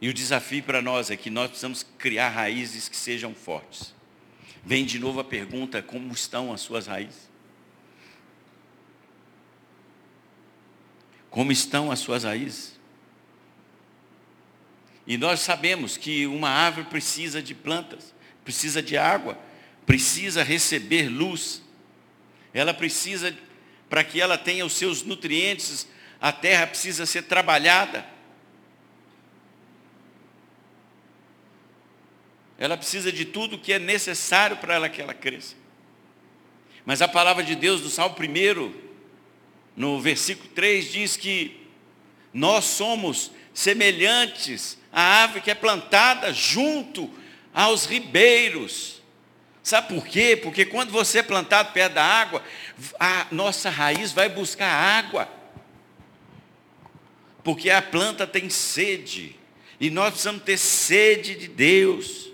E 0.00 0.08
o 0.08 0.14
desafio 0.14 0.62
para 0.62 0.82
nós 0.82 1.10
é 1.10 1.16
que 1.16 1.30
nós 1.30 1.48
precisamos 1.48 1.86
criar 1.98 2.30
raízes 2.30 2.88
que 2.88 2.96
sejam 2.96 3.34
fortes. 3.34 3.94
Vem 4.64 4.84
de 4.84 4.98
novo 4.98 5.20
a 5.20 5.24
pergunta: 5.24 5.82
como 5.82 6.12
estão 6.12 6.52
as 6.52 6.60
suas 6.60 6.86
raízes? 6.86 7.30
Como 11.30 11.52
estão 11.52 11.90
as 11.90 12.00
suas 12.00 12.24
raízes? 12.24 12.78
E 15.06 15.16
nós 15.16 15.40
sabemos 15.40 15.96
que 15.96 16.26
uma 16.26 16.48
árvore 16.48 16.86
precisa 16.86 17.42
de 17.42 17.54
plantas, 17.54 18.14
precisa 18.44 18.82
de 18.82 18.96
água, 18.96 19.38
precisa 19.84 20.42
receber 20.42 21.08
luz. 21.08 21.62
Ela 22.54 22.72
precisa, 22.72 23.36
para 23.88 24.04
que 24.04 24.20
ela 24.20 24.38
tenha 24.38 24.64
os 24.64 24.74
seus 24.74 25.02
nutrientes, 25.02 25.88
a 26.20 26.30
terra 26.30 26.66
precisa 26.66 27.04
ser 27.04 27.22
trabalhada. 27.22 28.06
Ela 32.56 32.76
precisa 32.76 33.10
de 33.10 33.24
tudo 33.24 33.58
que 33.58 33.72
é 33.72 33.78
necessário 33.80 34.56
para 34.58 34.74
ela 34.74 34.88
que 34.88 35.02
ela 35.02 35.14
cresça. 35.14 35.56
Mas 36.86 37.02
a 37.02 37.08
palavra 37.08 37.42
de 37.42 37.56
Deus 37.56 37.80
do 37.80 37.90
Salmo 37.90 38.14
1, 38.16 38.72
no 39.76 40.00
versículo 40.00 40.48
3, 40.50 40.92
diz 40.92 41.16
que 41.16 41.66
nós 42.32 42.64
somos 42.64 43.32
semelhantes 43.52 44.78
à 44.92 45.00
árvore 45.22 45.40
que 45.40 45.50
é 45.50 45.54
plantada 45.54 46.32
junto 46.32 47.10
aos 47.54 47.86
ribeiros. 47.86 49.00
Sabe 49.62 49.94
por 49.94 50.06
quê? 50.06 50.36
Porque 50.36 50.64
quando 50.64 50.90
você 50.90 51.20
é 51.20 51.22
plantado 51.22 51.72
perto 51.72 51.94
da 51.94 52.04
água, 52.04 52.42
a 52.98 53.26
nossa 53.30 53.70
raiz 53.70 54.12
vai 54.12 54.28
buscar 54.28 54.68
água. 54.68 55.28
Porque 57.42 57.70
a 57.70 57.80
planta 57.80 58.26
tem 58.26 58.50
sede. 58.50 59.36
E 59.80 59.88
nós 59.90 60.10
precisamos 60.10 60.42
ter 60.42 60.58
sede 60.58 61.34
de 61.34 61.48
Deus. 61.48 62.28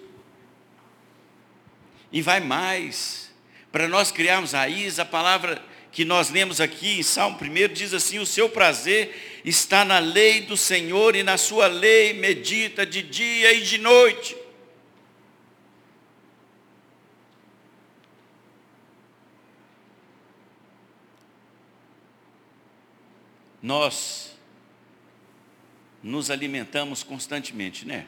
E 2.10 2.22
vai 2.22 2.40
mais. 2.40 3.30
Para 3.70 3.86
nós 3.86 4.10
criarmos 4.10 4.52
raiz, 4.52 4.98
a 4.98 5.04
palavra 5.04 5.62
que 5.92 6.04
nós 6.04 6.30
lemos 6.30 6.60
aqui 6.60 6.98
em 6.98 7.02
Salmo 7.02 7.38
1 7.40 7.72
diz 7.72 7.92
assim: 7.92 8.18
O 8.18 8.26
seu 8.26 8.48
prazer 8.48 9.27
está 9.44 9.84
na 9.84 9.98
lei 9.98 10.42
do 10.42 10.56
Senhor 10.56 11.14
e 11.16 11.22
na 11.22 11.36
sua 11.36 11.66
lei 11.66 12.12
medita 12.12 12.84
de 12.84 13.02
dia 13.02 13.52
e 13.52 13.62
de 13.62 13.78
noite. 13.78 14.36
Nós 23.62 24.38
nos 26.02 26.30
alimentamos 26.30 27.02
constantemente, 27.02 27.86
né? 27.86 28.06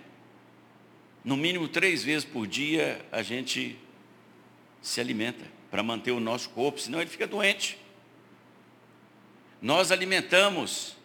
No 1.25 1.37
mínimo 1.37 1.69
três 1.69 2.03
vezes 2.03 2.25
por 2.25 2.47
dia 2.47 3.05
a 3.13 3.23
gente 3.23 3.79
se 4.81 5.01
alimenta 5.01 5.45
para 5.71 5.83
manter 5.83 6.13
o 6.13 6.21
nosso 6.21 6.51
corpo, 6.51 6.81
senão 6.81 7.01
ele 7.01 7.11
fica 7.11 7.27
doente. 7.27 7.79
Nós 9.61 9.93
alimentamos 9.93 10.97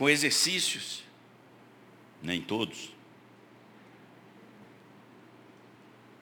com 0.00 0.08
exercícios, 0.08 1.04
nem 2.22 2.40
todos. 2.40 2.88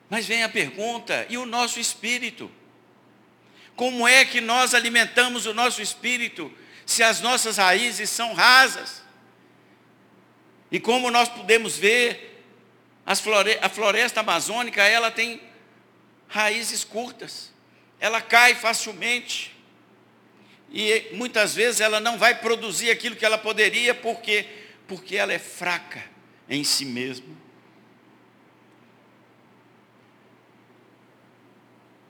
Mas 0.09 0.25
vem 0.25 0.43
a 0.43 0.49
pergunta: 0.49 1.25
e 1.29 1.37
o 1.37 1.45
nosso 1.45 1.79
espírito? 1.79 2.51
Como 3.77 4.05
é 4.05 4.25
que 4.25 4.41
nós 4.41 4.73
alimentamos 4.73 5.45
o 5.45 5.53
nosso 5.53 5.81
espírito 5.81 6.51
se 6.85 7.01
as 7.01 7.21
nossas 7.21 7.55
raízes 7.55 8.09
são 8.09 8.33
rasas? 8.33 9.01
E 10.69 10.77
como 10.77 11.09
nós 11.09 11.29
podemos 11.29 11.77
ver, 11.77 12.43
a 13.05 13.69
floresta 13.69 14.19
amazônica, 14.19 14.83
ela 14.83 15.09
tem 15.09 15.41
raízes 16.27 16.83
curtas. 16.83 17.53
Ela 17.97 18.19
cai 18.19 18.55
facilmente. 18.55 19.57
E 20.71 21.09
muitas 21.13 21.55
vezes 21.55 21.81
ela 21.81 21.99
não 21.99 22.17
vai 22.17 22.39
produzir 22.39 22.91
aquilo 22.91 23.15
que 23.15 23.25
ela 23.25 23.37
poderia, 23.37 23.93
porque 23.93 24.45
porque 24.87 25.15
ela 25.15 25.31
é 25.31 25.37
fraca 25.37 26.03
em 26.49 26.63
si 26.63 26.83
mesma. 26.83 27.35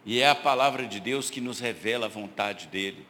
E 0.06 0.22
é 0.22 0.30
a 0.30 0.36
palavra 0.36 0.86
de 0.86 1.00
Deus 1.00 1.30
que 1.30 1.42
nos 1.42 1.60
revela 1.60 2.06
a 2.06 2.10
vontade 2.10 2.68
dele. 2.68 3.06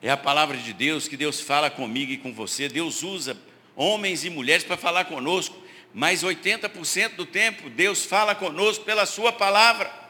É 0.00 0.10
a 0.10 0.16
palavra 0.16 0.56
de 0.56 0.72
Deus 0.72 1.06
que 1.06 1.18
Deus 1.18 1.40
fala 1.40 1.70
comigo 1.70 2.12
e 2.12 2.16
com 2.16 2.32
você. 2.32 2.66
Deus 2.66 3.02
usa 3.02 3.36
homens 3.76 4.24
e 4.24 4.30
mulheres 4.30 4.64
para 4.64 4.76
falar 4.76 5.04
conosco 5.04 5.64
mas 5.94 6.24
80% 6.24 7.14
do 7.14 7.24
tempo 7.24 7.70
Deus 7.70 8.04
fala 8.04 8.34
conosco 8.34 8.84
pela 8.84 9.06
Sua 9.06 9.32
palavra. 9.32 10.03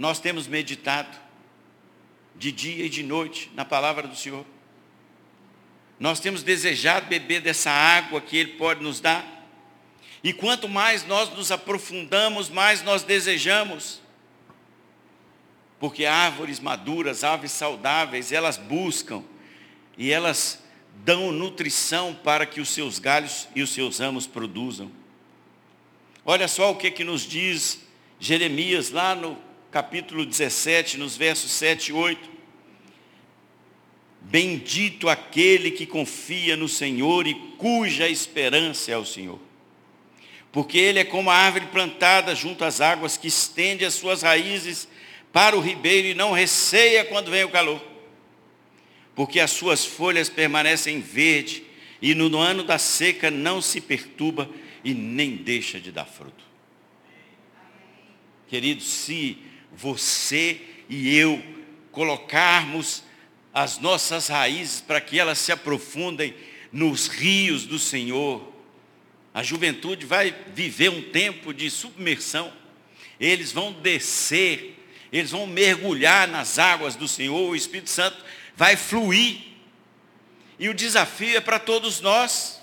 Nós 0.00 0.18
temos 0.18 0.46
meditado 0.46 1.14
de 2.34 2.50
dia 2.50 2.86
e 2.86 2.88
de 2.88 3.02
noite 3.02 3.52
na 3.54 3.66
palavra 3.66 4.08
do 4.08 4.16
Senhor. 4.16 4.46
Nós 5.98 6.18
temos 6.18 6.42
desejado 6.42 7.06
beber 7.06 7.42
dessa 7.42 7.70
água 7.70 8.18
que 8.18 8.34
Ele 8.34 8.52
pode 8.52 8.82
nos 8.82 8.98
dar. 8.98 9.46
E 10.24 10.32
quanto 10.32 10.66
mais 10.66 11.06
nós 11.06 11.28
nos 11.34 11.52
aprofundamos, 11.52 12.48
mais 12.48 12.82
nós 12.82 13.02
desejamos. 13.02 14.00
Porque 15.78 16.06
árvores 16.06 16.60
maduras, 16.60 17.22
árvores 17.22 17.52
saudáveis, 17.52 18.32
elas 18.32 18.56
buscam 18.56 19.22
e 19.98 20.10
elas 20.10 20.64
dão 21.04 21.30
nutrição 21.30 22.14
para 22.14 22.46
que 22.46 22.58
os 22.62 22.70
seus 22.70 22.98
galhos 22.98 23.48
e 23.54 23.60
os 23.60 23.68
seus 23.68 23.98
ramos 23.98 24.26
produzam. 24.26 24.90
Olha 26.24 26.48
só 26.48 26.70
o 26.70 26.76
que, 26.76 26.90
que 26.90 27.04
nos 27.04 27.20
diz 27.20 27.86
Jeremias 28.18 28.90
lá 28.90 29.14
no 29.14 29.49
capítulo 29.70 30.26
17, 30.26 30.98
nos 30.98 31.16
versos 31.16 31.52
7 31.52 31.90
e 31.90 31.92
8. 31.92 32.28
Bendito 34.22 35.08
aquele 35.08 35.70
que 35.70 35.86
confia 35.86 36.56
no 36.56 36.68
Senhor 36.68 37.26
e 37.26 37.34
cuja 37.56 38.08
esperança 38.08 38.90
é 38.90 38.96
o 38.96 39.04
Senhor. 39.04 39.38
Porque 40.52 40.76
ele 40.76 40.98
é 40.98 41.04
como 41.04 41.30
a 41.30 41.34
árvore 41.34 41.66
plantada 41.66 42.34
junto 42.34 42.64
às 42.64 42.80
águas, 42.80 43.16
que 43.16 43.28
estende 43.28 43.84
as 43.84 43.94
suas 43.94 44.22
raízes 44.22 44.88
para 45.32 45.56
o 45.56 45.60
ribeiro 45.60 46.08
e 46.08 46.14
não 46.14 46.32
receia 46.32 47.04
quando 47.04 47.30
vem 47.30 47.44
o 47.44 47.50
calor. 47.50 47.80
Porque 49.14 49.38
as 49.38 49.52
suas 49.52 49.84
folhas 49.84 50.28
permanecem 50.28 51.00
verde 51.00 51.62
e 52.02 52.14
no 52.14 52.36
ano 52.38 52.64
da 52.64 52.78
seca 52.78 53.30
não 53.30 53.62
se 53.62 53.80
perturba 53.80 54.50
e 54.82 54.92
nem 54.92 55.36
deixa 55.36 55.78
de 55.78 55.92
dar 55.92 56.06
fruto. 56.06 56.44
Queridos, 58.48 58.86
se 58.86 59.38
você 59.72 60.60
e 60.88 61.16
eu 61.16 61.42
colocarmos 61.90 63.02
as 63.52 63.78
nossas 63.78 64.28
raízes 64.28 64.80
para 64.80 65.00
que 65.00 65.18
elas 65.18 65.38
se 65.38 65.52
aprofundem 65.52 66.34
nos 66.72 67.08
rios 67.08 67.66
do 67.66 67.78
Senhor. 67.78 68.52
A 69.34 69.42
juventude 69.42 70.06
vai 70.06 70.34
viver 70.54 70.90
um 70.90 71.02
tempo 71.10 71.52
de 71.52 71.70
submersão. 71.70 72.52
Eles 73.18 73.52
vão 73.52 73.72
descer, 73.72 74.76
eles 75.12 75.30
vão 75.30 75.46
mergulhar 75.46 76.26
nas 76.26 76.58
águas 76.58 76.96
do 76.96 77.06
Senhor, 77.06 77.50
o 77.50 77.56
Espírito 77.56 77.90
Santo 77.90 78.24
vai 78.56 78.76
fluir. 78.76 79.40
E 80.58 80.68
o 80.68 80.74
desafio 80.74 81.36
é 81.36 81.40
para 81.40 81.58
todos 81.58 82.00
nós. 82.00 82.60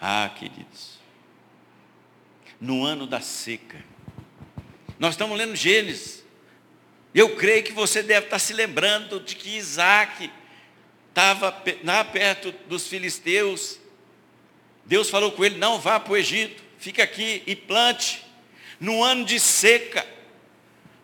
Ah, 0.00 0.30
queridos, 0.36 0.91
no 2.62 2.84
ano 2.84 3.08
da 3.08 3.20
seca, 3.20 3.84
nós 4.96 5.14
estamos 5.14 5.36
lendo 5.36 5.56
Gênesis, 5.56 6.22
eu 7.12 7.34
creio 7.34 7.64
que 7.64 7.72
você 7.72 8.04
deve 8.04 8.26
estar 8.26 8.38
se 8.38 8.52
lembrando 8.52 9.18
de 9.18 9.34
que 9.34 9.56
Isaac 9.56 10.30
estava 11.08 11.60
lá 11.82 12.04
perto 12.04 12.54
dos 12.68 12.86
filisteus. 12.86 13.78
Deus 14.86 15.10
falou 15.10 15.32
com 15.32 15.44
ele: 15.44 15.58
não 15.58 15.80
vá 15.80 15.98
para 15.98 16.12
o 16.12 16.16
Egito, 16.16 16.62
fica 16.78 17.02
aqui 17.02 17.42
e 17.46 17.56
plante. 17.56 18.22
No 18.78 19.02
ano 19.02 19.24
de 19.24 19.38
seca, 19.40 20.06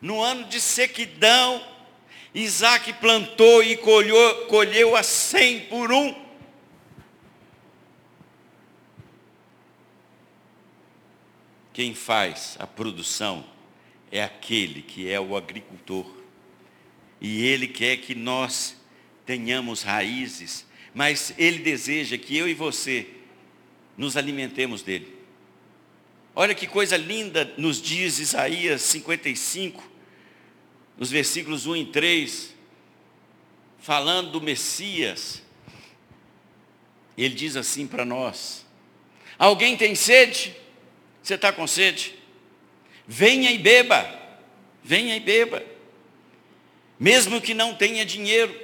no 0.00 0.22
ano 0.22 0.44
de 0.44 0.60
sequidão, 0.60 1.62
Isaac 2.32 2.92
plantou 2.94 3.64
e 3.64 3.76
colheu, 3.76 4.46
colheu 4.46 4.94
a 4.94 5.02
cem 5.02 5.60
por 5.62 5.90
um. 5.90 6.27
Quem 11.78 11.94
faz 11.94 12.56
a 12.58 12.66
produção 12.66 13.44
é 14.10 14.20
aquele 14.20 14.82
que 14.82 15.08
é 15.08 15.20
o 15.20 15.36
agricultor. 15.36 16.12
E 17.20 17.46
ele 17.46 17.68
quer 17.68 17.98
que 17.98 18.16
nós 18.16 18.74
tenhamos 19.24 19.82
raízes, 19.82 20.66
mas 20.92 21.32
ele 21.38 21.60
deseja 21.60 22.18
que 22.18 22.36
eu 22.36 22.48
e 22.48 22.52
você 22.52 23.06
nos 23.96 24.16
alimentemos 24.16 24.82
dele. 24.82 25.18
Olha 26.34 26.52
que 26.52 26.66
coisa 26.66 26.96
linda 26.96 27.54
nos 27.56 27.80
diz 27.80 28.18
Isaías 28.18 28.82
55, 28.82 29.80
nos 30.98 31.12
versículos 31.12 31.64
1 31.64 31.76
e 31.76 31.86
3, 31.86 32.54
falando 33.78 34.32
do 34.32 34.40
Messias. 34.40 35.44
Ele 37.16 37.36
diz 37.36 37.54
assim 37.54 37.86
para 37.86 38.04
nós: 38.04 38.66
Alguém 39.38 39.76
tem 39.76 39.94
sede? 39.94 40.66
Você 41.22 41.34
está 41.34 41.52
com 41.52 41.66
sede? 41.66 42.14
Venha 43.06 43.50
e 43.50 43.58
beba, 43.58 44.06
venha 44.82 45.16
e 45.16 45.20
beba. 45.20 45.64
Mesmo 46.98 47.40
que 47.40 47.54
não 47.54 47.74
tenha 47.74 48.04
dinheiro. 48.04 48.54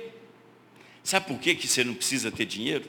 Sabe 1.03 1.27
por 1.27 1.39
que, 1.39 1.55
que 1.55 1.69
você 1.69 1.85
não 1.85 1.95
precisa 1.95 2.31
ter 2.31 2.47
dinheiro? 2.47 2.89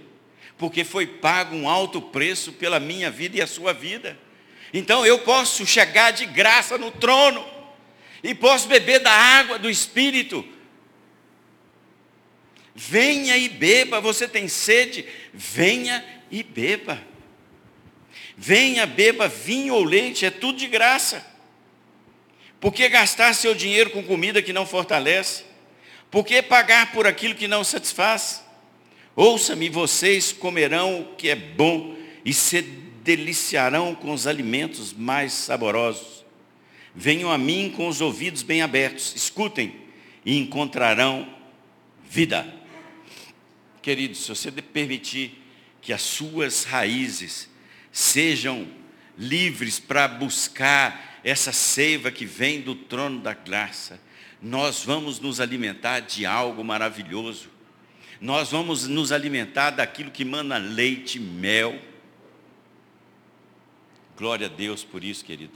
Porque 0.57 0.83
foi 0.83 1.05
pago 1.05 1.55
um 1.55 1.69
alto 1.69 2.01
preço 2.01 2.53
pela 2.53 2.79
minha 2.79 3.11
vida 3.11 3.37
e 3.37 3.41
a 3.41 3.47
sua 3.47 3.73
vida. 3.73 4.17
Então 4.73 5.05
eu 5.05 5.19
posso 5.19 5.65
chegar 5.65 6.11
de 6.11 6.25
graça 6.25 6.77
no 6.77 6.91
trono 6.91 7.45
e 8.23 8.33
posso 8.33 8.67
beber 8.67 8.99
da 8.99 9.11
água 9.11 9.59
do 9.59 9.69
Espírito. 9.69 10.45
Venha 12.73 13.37
e 13.37 13.47
beba, 13.47 14.01
você 14.01 14.27
tem 14.27 14.47
sede, 14.47 15.05
venha 15.33 16.03
e 16.29 16.43
beba. 16.43 17.01
Venha, 18.37 18.85
beba 18.85 19.27
vinho 19.27 19.73
ou 19.75 19.83
leite, 19.83 20.25
é 20.25 20.31
tudo 20.31 20.57
de 20.57 20.67
graça. 20.67 21.25
Por 22.59 22.73
que 22.73 22.87
gastar 22.89 23.33
seu 23.33 23.53
dinheiro 23.53 23.91
com 23.91 24.03
comida 24.03 24.41
que 24.41 24.51
não 24.51 24.65
fortalece? 24.65 25.43
Por 26.11 26.25
que 26.25 26.41
pagar 26.41 26.91
por 26.91 27.07
aquilo 27.07 27.35
que 27.35 27.47
não 27.47 27.63
satisfaz? 27.63 28.43
Ouça-me, 29.15 29.69
vocês 29.69 30.31
comerão 30.31 31.01
o 31.01 31.15
que 31.15 31.29
é 31.29 31.35
bom 31.35 31.95
e 32.23 32.33
se 32.33 32.61
deliciarão 32.61 33.93
com 33.93 34.11
os 34.11 34.27
alimentos 34.27 34.91
mais 34.91 35.31
saborosos. 35.31 36.25
Venham 36.93 37.31
a 37.31 37.37
mim 37.37 37.73
com 37.75 37.87
os 37.87 38.01
ouvidos 38.01 38.41
bem 38.41 38.61
abertos, 38.61 39.15
escutem 39.15 39.75
e 40.25 40.37
encontrarão 40.37 41.27
vida. 42.09 42.51
Queridos, 43.81 44.23
se 44.23 44.29
você 44.29 44.51
permitir 44.51 45.39
que 45.81 45.93
as 45.93 46.01
suas 46.01 46.63
raízes 46.63 47.49
sejam 47.95 48.67
livres 49.17 49.79
para 49.79 50.05
buscar 50.05 51.21
essa 51.23 51.53
seiva 51.53 52.11
que 52.11 52.25
vem 52.25 52.59
do 52.59 52.75
trono 52.75 53.21
da 53.21 53.33
graça, 53.33 54.01
nós 54.41 54.83
vamos 54.83 55.17
nos 55.21 55.39
alimentar 55.39 56.01
de 56.01 56.25
algo 56.25 56.61
maravilhoso. 56.61 57.49
Nós 58.19 58.51
vamos 58.51 58.85
nos 58.85 59.13
alimentar 59.13 59.69
daquilo 59.69 60.11
que 60.11 60.25
manda 60.25 60.57
leite 60.57 61.19
e 61.19 61.21
mel. 61.21 61.81
Glória 64.17 64.47
a 64.47 64.49
Deus 64.49 64.83
por 64.83 65.01
isso, 65.01 65.23
querido. 65.23 65.53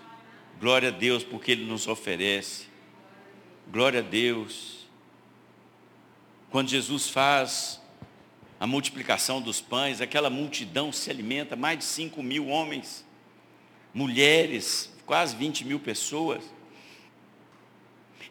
Glória 0.62 0.88
a 0.88 0.94
Deus 0.94 1.26
porque 1.26 1.52
Ele 1.52 1.66
nos 1.66 1.90
oferece. 1.90 2.68
Glória 3.70 4.00
a 4.00 4.04
Deus. 4.04 4.88
Quando 6.50 6.70
Jesus 6.70 7.10
faz 7.10 7.82
a 8.60 8.68
multiplicação 8.68 9.42
dos 9.42 9.62
pães, 9.62 10.02
aquela 10.02 10.30
multidão 10.30 10.92
se 10.92 11.10
alimenta, 11.10 11.56
mais 11.56 11.80
de 11.80 11.86
5 11.86 12.22
mil 12.22 12.48
homens, 12.48 13.06
mulheres, 13.94 14.94
quase 15.06 15.36
20 15.36 15.64
mil 15.64 15.80
pessoas. 15.80 16.44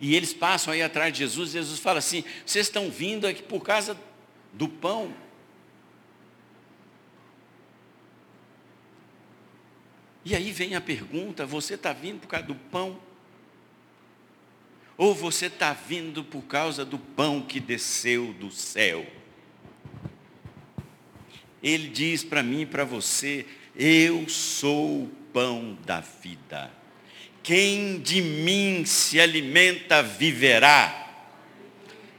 E 0.01 0.15
eles 0.15 0.35
passam 0.35 0.73
aí 0.73 0.83
atrás 0.83 1.13
de 1.13 1.21
Jesus, 1.21 1.51
e 1.51 1.53
Jesus 1.55 1.81
fala 1.81 1.99
assim: 1.99 2.23
vocês 2.45 2.67
estão 2.67 2.91
vindo 2.91 3.27
aqui 3.27 3.43
por 3.43 3.63
causa 3.63 3.99
do 4.53 4.69
pão. 4.69 5.13
E 10.25 10.37
aí 10.37 10.53
vem 10.53 10.75
a 10.75 10.81
pergunta: 10.81 11.47
você 11.47 11.75
está 11.75 11.93
vindo 11.93 12.21
por 12.21 12.29
causa 12.29 12.47
do 12.47 12.55
pão? 12.55 13.01
Ou 14.97 15.15
você 15.15 15.47
está 15.47 15.73
vindo 15.73 16.23
por 16.23 16.43
causa 16.43 16.85
do 16.85 16.99
pão 16.99 17.41
que 17.41 17.59
desceu 17.59 18.33
do 18.35 18.51
céu? 18.51 19.07
Ele 21.63 21.89
diz 21.89 22.23
para 22.23 22.43
mim 22.43 22.63
e 22.63 22.67
para 22.67 22.85
você: 22.85 23.45
Eu 23.77 24.29
sou 24.29 25.05
o 25.05 25.13
pão 25.33 25.77
da 25.85 26.01
vida. 26.01 26.71
Quem 27.43 27.99
de 28.01 28.21
mim 28.21 28.85
se 28.85 29.21
alimenta 29.21 30.03
viverá. 30.03 31.07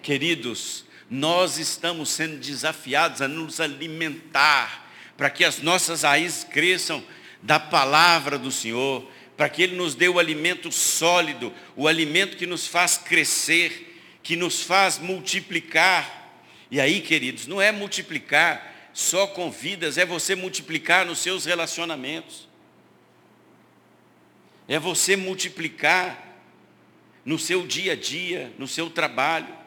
Queridos, 0.02 0.86
nós 1.10 1.58
estamos 1.58 2.10
sendo 2.10 2.38
desafiados 2.38 3.22
a 3.22 3.28
nos 3.28 3.60
alimentar, 3.60 4.90
para 5.18 5.30
que 5.30 5.44
as 5.44 5.62
nossas 5.62 6.04
raízes 6.04 6.44
cresçam 6.44 7.04
da 7.42 7.60
palavra 7.60 8.38
do 8.38 8.52
Senhor, 8.52 9.10
para 9.38 9.50
que 9.50 9.62
Ele 9.62 9.76
nos 9.76 9.96
dê 9.96 10.10
o 10.10 10.20
alimento 10.20 10.72
sólido, 10.72 11.54
o 11.76 11.88
alimento 11.88 12.38
que 12.38 12.46
nos 12.46 12.68
faz 12.68 12.98
crescer, 12.98 14.00
que 14.22 14.36
nos 14.36 14.62
faz 14.62 14.98
multiplicar. 14.98 16.34
E 16.70 16.80
aí, 16.80 17.02
queridos, 17.02 17.48
não 17.48 17.62
é 17.62 17.72
multiplicar 17.72 18.69
só 19.00 19.26
com 19.26 19.50
vidas, 19.50 19.98
é 19.98 20.06
você 20.06 20.36
multiplicar 20.36 21.06
nos 21.06 21.20
seus 21.20 21.46
relacionamentos. 21.46 22.50
É 24.68 24.78
você 24.78 25.16
multiplicar 25.16 26.38
no 27.24 27.40
seu 27.40 27.66
dia 27.66 27.94
a 27.94 27.96
dia, 27.96 28.54
no 28.58 28.68
seu 28.68 28.90
trabalho. 28.90 29.58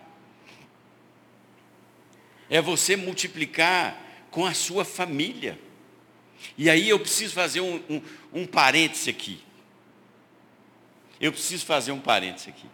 É 2.50 2.60
você 2.60 2.94
multiplicar 2.94 3.98
com 4.30 4.44
a 4.44 4.52
sua 4.52 4.84
família. 4.84 5.58
E 6.58 6.68
aí 6.68 6.90
eu 6.90 7.00
preciso 7.00 7.32
fazer 7.32 7.62
um, 7.62 7.82
um, 7.88 8.02
um 8.34 8.46
parêntese 8.46 9.08
aqui. 9.08 9.42
Eu 11.18 11.32
preciso 11.32 11.64
fazer 11.64 11.92
um 11.92 12.00
parêntese 12.00 12.50
aqui. 12.50 12.66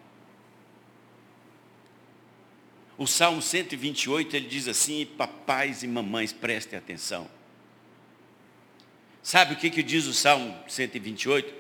O 2.98 3.06
Salmo 3.06 3.40
128, 3.40 4.34
ele 4.34 4.48
diz 4.48 4.66
assim, 4.66 5.06
papais 5.06 5.84
e 5.84 5.86
mamães, 5.86 6.32
prestem 6.32 6.76
atenção. 6.76 7.30
Sabe 9.22 9.54
o 9.54 9.56
que, 9.56 9.70
que 9.70 9.84
diz 9.84 10.06
o 10.06 10.12
Salmo 10.12 10.52
128? 10.66 11.54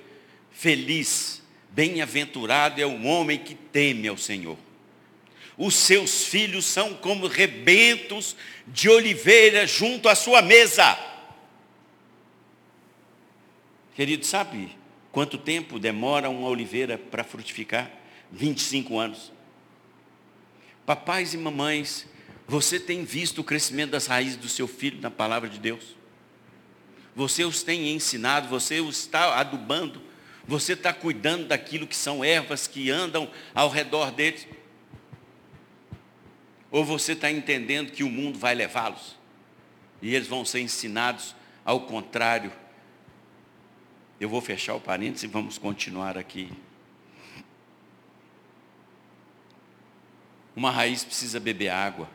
Feliz, 0.50 1.40
bem-aventurado 1.70 2.80
é 2.80 2.86
o 2.86 3.04
homem 3.04 3.38
que 3.38 3.54
teme 3.54 4.08
ao 4.08 4.16
Senhor. 4.16 4.58
Os 5.56 5.76
seus 5.76 6.24
filhos 6.24 6.64
são 6.64 6.94
como 6.94 7.28
rebentos 7.28 8.34
de 8.66 8.88
oliveira 8.88 9.64
junto 9.64 10.08
à 10.08 10.16
sua 10.16 10.42
mesa. 10.42 10.98
Querido, 13.94 14.26
sabe 14.26 14.76
quanto 15.12 15.38
tempo 15.38 15.78
demora 15.78 16.28
uma 16.28 16.48
oliveira 16.48 16.98
para 16.98 17.22
frutificar? 17.22 17.90
25 18.32 18.98
anos. 18.98 19.37
Papais 20.88 21.34
e 21.34 21.36
mamães, 21.36 22.06
você 22.46 22.80
tem 22.80 23.04
visto 23.04 23.42
o 23.42 23.44
crescimento 23.44 23.90
das 23.90 24.06
raízes 24.06 24.38
do 24.38 24.48
seu 24.48 24.66
filho 24.66 25.02
na 25.02 25.10
palavra 25.10 25.46
de 25.46 25.58
Deus? 25.58 25.94
Você 27.14 27.44
os 27.44 27.62
tem 27.62 27.94
ensinado, 27.94 28.48
você 28.48 28.80
os 28.80 29.00
está 29.00 29.38
adubando, 29.38 30.00
você 30.46 30.72
está 30.72 30.90
cuidando 30.94 31.46
daquilo 31.46 31.86
que 31.86 31.94
são 31.94 32.24
ervas 32.24 32.66
que 32.66 32.90
andam 32.90 33.30
ao 33.54 33.68
redor 33.68 34.10
deles? 34.10 34.48
Ou 36.70 36.82
você 36.86 37.12
está 37.12 37.30
entendendo 37.30 37.92
que 37.92 38.02
o 38.02 38.08
mundo 38.08 38.38
vai 38.38 38.54
levá-los? 38.54 39.14
E 40.00 40.14
eles 40.14 40.26
vão 40.26 40.42
ser 40.42 40.60
ensinados 40.60 41.36
ao 41.66 41.82
contrário. 41.82 42.50
Eu 44.18 44.30
vou 44.30 44.40
fechar 44.40 44.74
o 44.74 44.80
parênteses 44.80 45.24
e 45.24 45.26
vamos 45.26 45.58
continuar 45.58 46.16
aqui. 46.16 46.50
Uma 50.58 50.72
raiz 50.72 51.04
precisa 51.04 51.38
beber 51.38 51.68
água. 51.68 52.10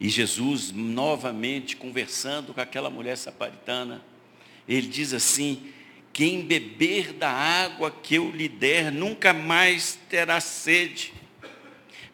E 0.00 0.08
Jesus, 0.08 0.72
novamente 0.72 1.76
conversando 1.76 2.54
com 2.54 2.62
aquela 2.62 2.88
mulher 2.88 3.14
samaritana, 3.14 4.02
ele 4.66 4.86
diz 4.86 5.12
assim: 5.12 5.70
Quem 6.14 6.40
beber 6.40 7.12
da 7.12 7.30
água 7.30 7.90
que 7.90 8.14
eu 8.14 8.30
lhe 8.30 8.48
der, 8.48 8.90
nunca 8.90 9.34
mais 9.34 9.98
terá 10.08 10.40
sede. 10.40 11.12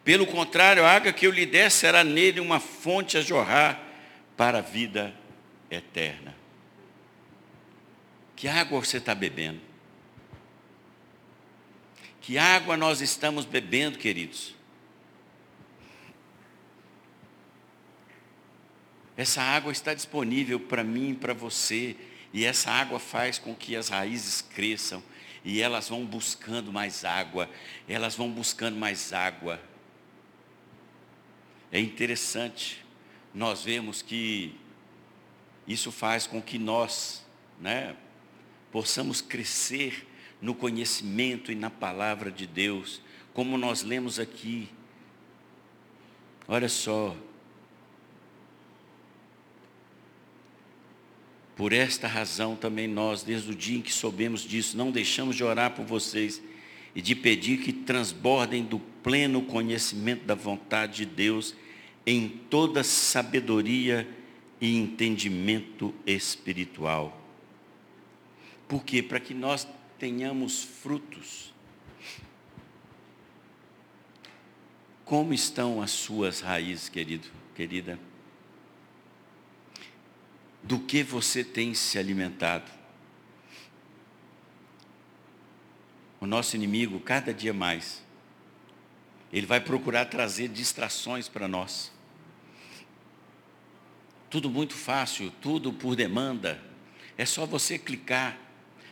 Pelo 0.03 0.27
contrário, 0.27 0.83
a 0.83 0.91
água 0.91 1.13
que 1.13 1.25
eu 1.25 1.31
lhe 1.31 1.45
der 1.45 1.71
será 1.71 2.03
nele 2.03 2.41
uma 2.41 2.59
fonte 2.59 3.17
a 3.17 3.21
jorrar 3.21 3.81
para 4.35 4.57
a 4.57 4.61
vida 4.61 5.15
eterna. 5.71 6.35
Que 8.35 8.49
água 8.49 8.83
você 8.83 8.97
está 8.97 9.15
bebendo? 9.15 9.61
Que 12.19 12.37
água 12.37 12.75
nós 12.75 12.99
estamos 12.99 13.45
bebendo, 13.45 13.97
queridos? 13.97 14.56
Essa 19.17 19.41
água 19.41 19.71
está 19.71 19.95
disponível 19.95 20.59
para 20.59 20.83
mim 20.83 21.09
e 21.09 21.15
para 21.15 21.33
você. 21.33 21.95
E 22.31 22.45
essa 22.45 22.69
água 22.69 22.99
faz 22.99 23.39
com 23.39 23.55
que 23.55 23.75
as 23.75 23.89
raízes 23.89 24.41
cresçam. 24.41 25.03
E 25.43 25.59
elas 25.59 25.89
vão 25.89 26.05
buscando 26.05 26.71
mais 26.71 27.03
água. 27.03 27.49
Elas 27.89 28.15
vão 28.15 28.31
buscando 28.31 28.77
mais 28.77 29.11
água. 29.11 29.59
É 31.71 31.79
interessante. 31.79 32.85
Nós 33.33 33.63
vemos 33.63 34.03
que 34.03 34.55
isso 35.67 35.91
faz 35.91 36.27
com 36.27 36.41
que 36.41 36.59
nós, 36.59 37.25
né, 37.59 37.95
possamos 38.71 39.19
crescer 39.19 40.07
no 40.41 40.53
conhecimento 40.53 41.51
e 41.51 41.55
na 41.55 41.69
palavra 41.69 42.31
de 42.31 42.45
Deus, 42.45 43.01
como 43.33 43.57
nós 43.57 43.81
lemos 43.81 44.19
aqui. 44.19 44.69
Olha 46.47 46.69
só, 46.69 47.15
Por 51.57 51.73
esta 51.73 52.07
razão 52.07 52.55
também 52.55 52.87
nós, 52.87 53.23
desde 53.23 53.51
o 53.51 53.55
dia 53.55 53.79
em 53.79 53.81
que 53.81 53.91
soubemos 53.91 54.41
disso, 54.41 54.77
não 54.77 54.91
deixamos 54.91 55.35
de 55.35 55.43
orar 55.43 55.71
por 55.71 55.83
vocês 55.83 56.39
e 56.95 57.01
de 57.01 57.15
pedir 57.15 57.57
que 57.63 57.73
transbordem 57.73 58.63
do 58.63 58.77
pleno 58.79 59.41
conhecimento 59.41 60.23
da 60.23 60.35
vontade 60.35 60.97
de 60.97 61.05
Deus 61.07 61.55
em 62.05 62.29
toda 62.29 62.83
sabedoria 62.83 64.07
e 64.61 64.77
entendimento 64.77 65.93
espiritual. 66.05 67.19
Por 68.67 68.83
quê? 68.83 69.01
Para 69.01 69.19
que 69.19 69.33
nós 69.33 69.67
tenhamos 69.97 70.63
frutos. 70.63 71.53
Como 75.03 75.33
estão 75.33 75.81
as 75.81 75.89
suas 75.89 76.41
raízes, 76.41 76.87
querido, 76.87 77.27
querida? 77.55 77.97
Do 80.67 80.79
que 80.79 81.01
você 81.01 81.45
tem 81.45 81.73
se 81.73 81.97
alimentado. 81.97 82.69
O 86.19 86.27
nosso 86.27 86.57
inimigo, 86.57 86.99
cada 86.99 87.33
dia 87.33 87.53
mais, 87.53 88.03
ele 89.31 89.45
vai 89.45 89.61
procurar 89.61 90.05
trazer 90.05 90.49
distrações 90.49 91.29
para 91.29 91.47
nós. 91.47 91.89
Tudo 94.29 94.49
muito 94.49 94.73
fácil, 94.73 95.31
tudo 95.41 95.71
por 95.71 95.95
demanda. 95.95 96.61
É 97.17 97.25
só 97.25 97.45
você 97.45 97.79
clicar. 97.79 98.37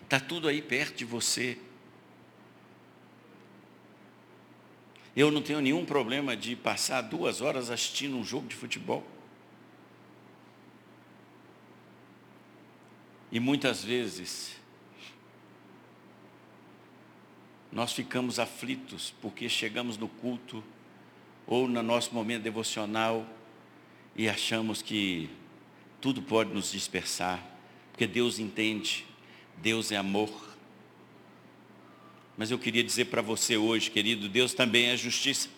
Está 0.01 0.17
tudo 0.17 0.47
aí 0.47 0.61
perto 0.61 0.95
de 0.95 1.03
você. 1.03 1.57
Eu 5.13 5.29
não 5.29 5.41
tenho 5.41 5.59
nenhum 5.59 5.85
problema 5.85 6.37
de 6.37 6.55
passar 6.55 7.01
duas 7.01 7.41
horas 7.41 7.69
assistindo 7.69 8.15
um 8.15 8.23
jogo 8.23 8.47
de 8.47 8.55
futebol. 8.55 9.14
E 13.35 13.39
muitas 13.41 13.83
vezes 13.83 14.55
nós 17.69 17.91
ficamos 17.91 18.39
aflitos 18.39 19.13
porque 19.21 19.49
chegamos 19.49 19.97
no 19.97 20.07
culto 20.07 20.63
ou 21.45 21.67
no 21.67 21.83
nosso 21.83 22.15
momento 22.15 22.43
devocional 22.43 23.27
e 24.15 24.29
achamos 24.29 24.81
que 24.81 25.29
tudo 25.99 26.21
pode 26.21 26.53
nos 26.53 26.71
dispersar, 26.71 27.45
porque 27.91 28.07
Deus 28.07 28.39
entende, 28.39 29.05
Deus 29.57 29.91
é 29.91 29.97
amor. 29.97 30.55
Mas 32.37 32.51
eu 32.51 32.57
queria 32.57 32.85
dizer 32.85 33.07
para 33.07 33.21
você 33.21 33.57
hoje, 33.57 33.91
querido, 33.91 34.29
Deus 34.29 34.53
também 34.53 34.85
é 34.85 34.95
justiça. 34.95 35.49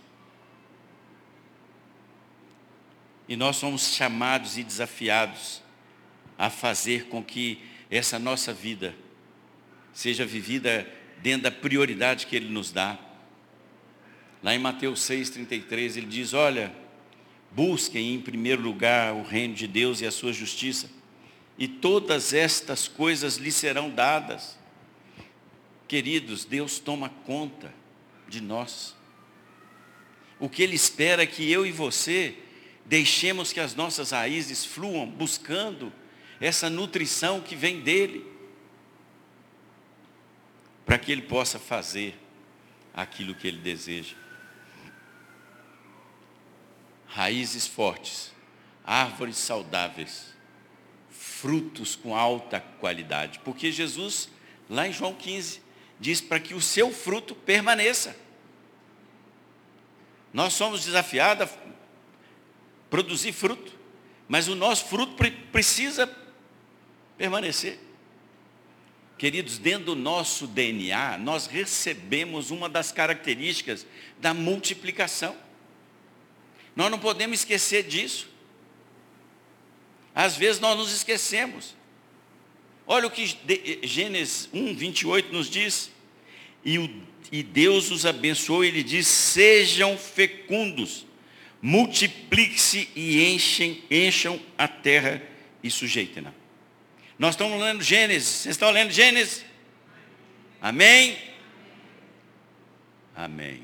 E 3.30 3.36
nós 3.36 3.58
somos 3.58 3.94
chamados 3.94 4.58
e 4.58 4.63
desafiados 4.63 5.62
a 6.38 6.50
fazer 6.50 7.06
com 7.06 7.23
que 7.23 7.60
essa 7.89 8.19
nossa 8.19 8.54
vida 8.54 8.95
seja 9.93 10.26
vivida 10.26 10.88
dentro 11.21 11.43
da 11.43 11.52
prioridade 11.52 12.28
que 12.28 12.36
Ele 12.36 12.50
nos 12.50 12.71
dá. 12.71 13.00
Lá 14.43 14.54
em 14.54 14.60
Mateus 14.60 15.02
6,33 15.02 15.97
ele 15.97 16.06
diz, 16.06 16.34
olha, 16.34 16.71
busquem 17.52 18.13
em 18.13 18.21
primeiro 18.21 18.62
lugar 18.62 19.13
o 19.13 19.23
reino 19.23 19.56
de 19.56 19.65
Deus 19.65 20.00
e 20.02 20.06
a 20.06 20.12
sua 20.12 20.32
justiça, 20.32 20.89
e 21.58 21.67
todas 21.67 22.34
estas 22.34 22.88
coisas 22.88 23.38
lhe 23.38 23.52
serão 23.52 23.89
dadas. 23.89 24.58
Queridos, 25.88 26.45
Deus 26.45 26.78
toma 26.78 27.10
conta 27.10 27.73
de 28.28 28.41
nós. 28.41 28.95
O 30.39 30.47
que 30.47 30.62
Ele 30.62 30.76
espera 30.76 31.23
é 31.23 31.28
que 31.28 31.50
eu 31.52 31.65
e 31.65 31.71
você 31.71 32.36
deixemos 32.86 33.52
que 33.52 33.60
as 33.60 33.73
nossas 33.73 34.12
raízes 34.12 34.63
fluam 34.63 35.08
buscando 35.08 35.91
essa 36.39 36.69
nutrição 36.69 37.41
que 37.41 37.56
vem 37.56 37.82
dele, 37.82 38.26
para 40.86 40.97
que 40.97 41.12
ele 41.12 41.23
possa 41.23 41.60
fazer 41.60 42.17
aquilo 42.93 43.36
que 43.36 43.47
ele 43.47 43.58
deseja. 43.58 44.15
Raízes 47.08 47.67
fortes, 47.67 48.32
árvores 48.86 49.38
saudáveis, 49.38 50.34
frutos 51.10 51.95
com 51.95 52.15
alta 52.15 52.60
qualidade, 52.60 53.39
porque 53.39 53.71
Jesus, 53.71 54.30
lá 54.69 54.88
em 54.88 54.93
João 54.93 55.13
15, 55.13 55.62
diz 56.00 56.21
para 56.21 56.39
que 56.39 56.54
o 56.54 56.62
seu 56.62 56.91
fruto 56.91 57.36
permaneça. 57.36 58.15
Nós 60.34 60.54
somos 60.54 60.86
desafiados 60.86 61.50
produzir 62.89 63.34
fruto, 63.34 63.73
mas 64.28 64.47
o 64.47 64.56
nosso 64.56 64.86
fruto 64.86 65.15
precisa 65.52 66.08
permanecer. 67.17 67.80
Queridos, 69.17 69.58
dentro 69.58 69.86
do 69.86 69.95
nosso 69.95 70.45
DNA, 70.45 71.17
nós 71.17 71.47
recebemos 71.47 72.51
uma 72.51 72.69
das 72.69 72.91
características 72.91 73.86
da 74.19 74.34
multiplicação. 74.34 75.36
Nós 76.75 76.91
não 76.91 76.99
podemos 76.99 77.39
esquecer 77.39 77.84
disso. 77.84 78.30
Às 80.13 80.36
vezes 80.38 80.62
nós 80.62 80.77
nos 80.77 80.93
esquecemos. 80.93 81.75
Olha 82.86 83.08
o 83.08 83.12
que 83.12 83.36
Gênesis 83.84 84.47
1, 84.53 84.75
28 84.75 85.34
nos 85.34 85.49
diz. 85.49 85.91
E, 86.63 86.77
o, 86.77 86.89
e 87.32 87.41
Deus 87.41 87.89
os 87.89 88.06
abençoou 88.06 88.63
ele 88.63 88.84
diz: 88.84 89.08
sejam 89.08 89.97
fecundos, 89.97 91.08
multipliquem-se 91.60 92.88
e 92.95 93.34
enchem, 93.34 93.84
encham 93.89 94.39
a 94.58 94.67
terra 94.67 95.21
e 95.63 95.71
sujeitem-na. 95.71 96.37
Nós 97.17 97.34
estamos 97.34 97.60
lendo 97.60 97.84
Gênesis. 97.84 98.27
Vocês 98.27 98.56
estão 98.56 98.69
lendo 98.69 98.91
Gênesis? 98.91 99.43
Amém? 100.62 101.17
Amém. 103.15 103.63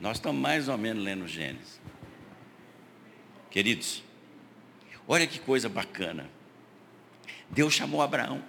Nós 0.00 0.16
estamos 0.16 0.40
mais 0.40 0.68
ou 0.68 0.78
menos 0.78 1.04
lendo 1.04 1.28
Gênesis. 1.28 1.80
Queridos, 3.50 4.02
olha 5.06 5.26
que 5.26 5.38
coisa 5.38 5.68
bacana. 5.68 6.30
Deus 7.50 7.74
chamou 7.74 8.00
Abraão. 8.00 8.42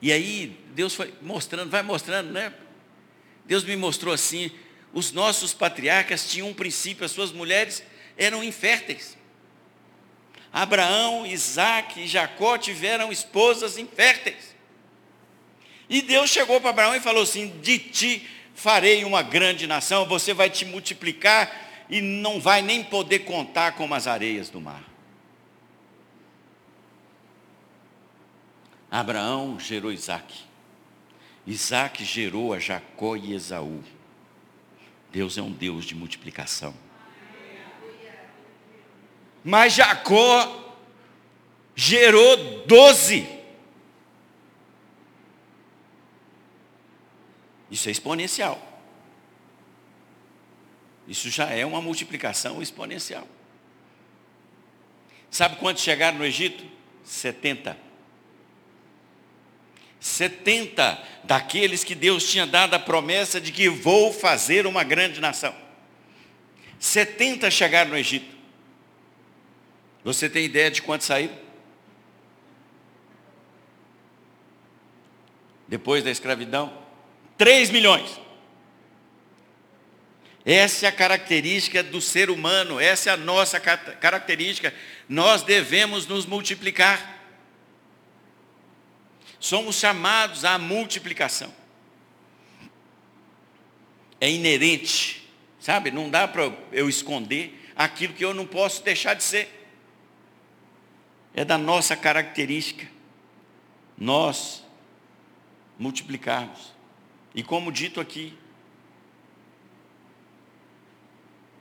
E 0.00 0.12
aí, 0.12 0.58
Deus 0.74 0.94
foi 0.94 1.14
mostrando, 1.22 1.70
vai 1.70 1.82
mostrando, 1.82 2.30
né? 2.30 2.52
Deus 3.46 3.64
me 3.64 3.76
mostrou 3.76 4.12
assim: 4.12 4.50
os 4.92 5.12
nossos 5.12 5.54
patriarcas 5.54 6.28
tinham 6.28 6.48
um 6.48 6.54
princípio, 6.54 7.04
as 7.04 7.10
suas 7.10 7.32
mulheres 7.32 7.82
eram 8.16 8.44
inférteis. 8.44 9.16
Abraão, 10.54 11.26
Isaac 11.26 12.00
e 12.00 12.06
Jacó 12.06 12.56
tiveram 12.56 13.10
esposas 13.10 13.76
inférteis. 13.76 14.54
E 15.90 16.00
Deus 16.00 16.30
chegou 16.30 16.60
para 16.60 16.70
Abraão 16.70 16.94
e 16.94 17.00
falou 17.00 17.24
assim: 17.24 17.58
De 17.60 17.76
ti 17.76 18.24
farei 18.54 19.04
uma 19.04 19.20
grande 19.20 19.66
nação, 19.66 20.06
você 20.06 20.32
vai 20.32 20.48
te 20.48 20.64
multiplicar 20.64 21.50
e 21.90 22.00
não 22.00 22.40
vai 22.40 22.62
nem 22.62 22.84
poder 22.84 23.20
contar 23.20 23.72
como 23.72 23.96
as 23.96 24.06
areias 24.06 24.48
do 24.48 24.60
mar. 24.60 24.84
Abraão 28.88 29.58
gerou 29.58 29.90
Isaac. 29.90 30.36
Isaac 31.44 32.04
gerou 32.04 32.54
a 32.54 32.60
Jacó 32.60 33.16
e 33.16 33.32
Esaú. 33.34 33.82
Deus 35.10 35.36
é 35.36 35.42
um 35.42 35.50
Deus 35.50 35.84
de 35.84 35.96
multiplicação. 35.96 36.72
Mas 39.44 39.74
Jacó 39.74 40.74
gerou 41.76 42.64
doze. 42.64 43.28
Isso 47.70 47.88
é 47.88 47.92
exponencial. 47.92 48.60
Isso 51.06 51.28
já 51.28 51.50
é 51.50 51.66
uma 51.66 51.82
multiplicação 51.82 52.62
exponencial. 52.62 53.28
Sabe 55.30 55.56
quantos 55.56 55.82
chegaram 55.82 56.16
no 56.18 56.24
Egito? 56.24 56.64
70. 57.04 57.76
70 60.00 61.02
daqueles 61.24 61.82
que 61.82 61.94
Deus 61.94 62.30
tinha 62.30 62.46
dado 62.46 62.74
a 62.74 62.78
promessa 62.78 63.40
de 63.40 63.50
que 63.50 63.68
vou 63.68 64.12
fazer 64.12 64.66
uma 64.66 64.84
grande 64.84 65.20
nação. 65.20 65.54
70 66.78 67.50
chegaram 67.50 67.90
no 67.90 67.96
Egito. 67.96 68.33
Você 70.04 70.28
tem 70.28 70.44
ideia 70.44 70.70
de 70.70 70.82
quantos 70.82 71.06
saíram? 71.06 71.34
Depois 75.66 76.04
da 76.04 76.10
escravidão? 76.10 76.76
3 77.38 77.70
milhões. 77.70 78.20
Essa 80.44 80.84
é 80.84 80.88
a 80.90 80.92
característica 80.92 81.82
do 81.82 82.02
ser 82.02 82.28
humano, 82.28 82.78
essa 82.78 83.08
é 83.08 83.12
a 83.14 83.16
nossa 83.16 83.58
característica. 83.58 84.74
Nós 85.08 85.42
devemos 85.42 86.06
nos 86.06 86.26
multiplicar. 86.26 87.24
Somos 89.40 89.76
chamados 89.76 90.44
à 90.44 90.58
multiplicação. 90.58 91.52
É 94.20 94.30
inerente, 94.30 95.26
sabe? 95.58 95.90
Não 95.90 96.10
dá 96.10 96.28
para 96.28 96.52
eu 96.72 96.90
esconder 96.90 97.72
aquilo 97.74 98.12
que 98.12 98.24
eu 98.24 98.34
não 98.34 98.46
posso 98.46 98.82
deixar 98.84 99.14
de 99.14 99.22
ser 99.22 99.63
é 101.34 101.44
da 101.44 101.58
nossa 101.58 101.96
característica. 101.96 102.86
Nós 103.98 104.64
multiplicarmos. 105.78 106.72
E 107.34 107.42
como 107.42 107.72
dito 107.72 108.00
aqui, 108.00 108.36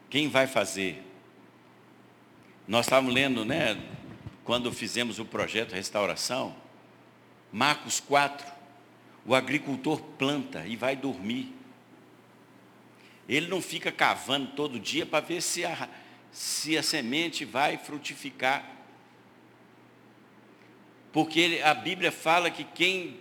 quem 0.10 0.30
vai 0.30 0.46
fazer? 0.46 1.04
Nós 2.68 2.86
estávamos 2.86 3.14
lendo, 3.14 3.44
né, 3.44 3.82
quando 4.44 4.72
fizemos 4.72 5.20
o 5.20 5.26
projeto 5.26 5.74
Restauração, 5.74 6.56
Marcos 7.52 8.00
4, 8.00 8.46
o 9.26 9.34
agricultor 9.34 10.02
planta 10.02 10.66
e 10.66 10.76
vai 10.76 10.96
dormir. 10.96 11.54
Ele 13.28 13.48
não 13.48 13.62
fica 13.62 13.92
cavando 13.92 14.52
todo 14.52 14.80
dia 14.80 15.06
para 15.06 15.26
ver 15.26 15.42
se 15.42 15.66
a, 15.66 15.90
se 16.32 16.78
a 16.78 16.84
semente 16.84 17.46
vai 17.46 17.78
frutificar. 17.78 18.70
Porque 21.14 21.62
a 21.64 21.76
Bíblia 21.76 22.12
fala 22.12 22.50
que 22.50 22.64
quem 22.64 23.20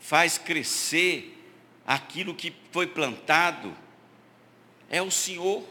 faz 0.00 0.38
crescer 0.38 1.36
aquilo 1.86 2.34
que 2.34 2.50
foi 2.72 2.86
plantado 2.86 3.76
é 4.88 5.02
o 5.02 5.10
Senhor. 5.10 5.62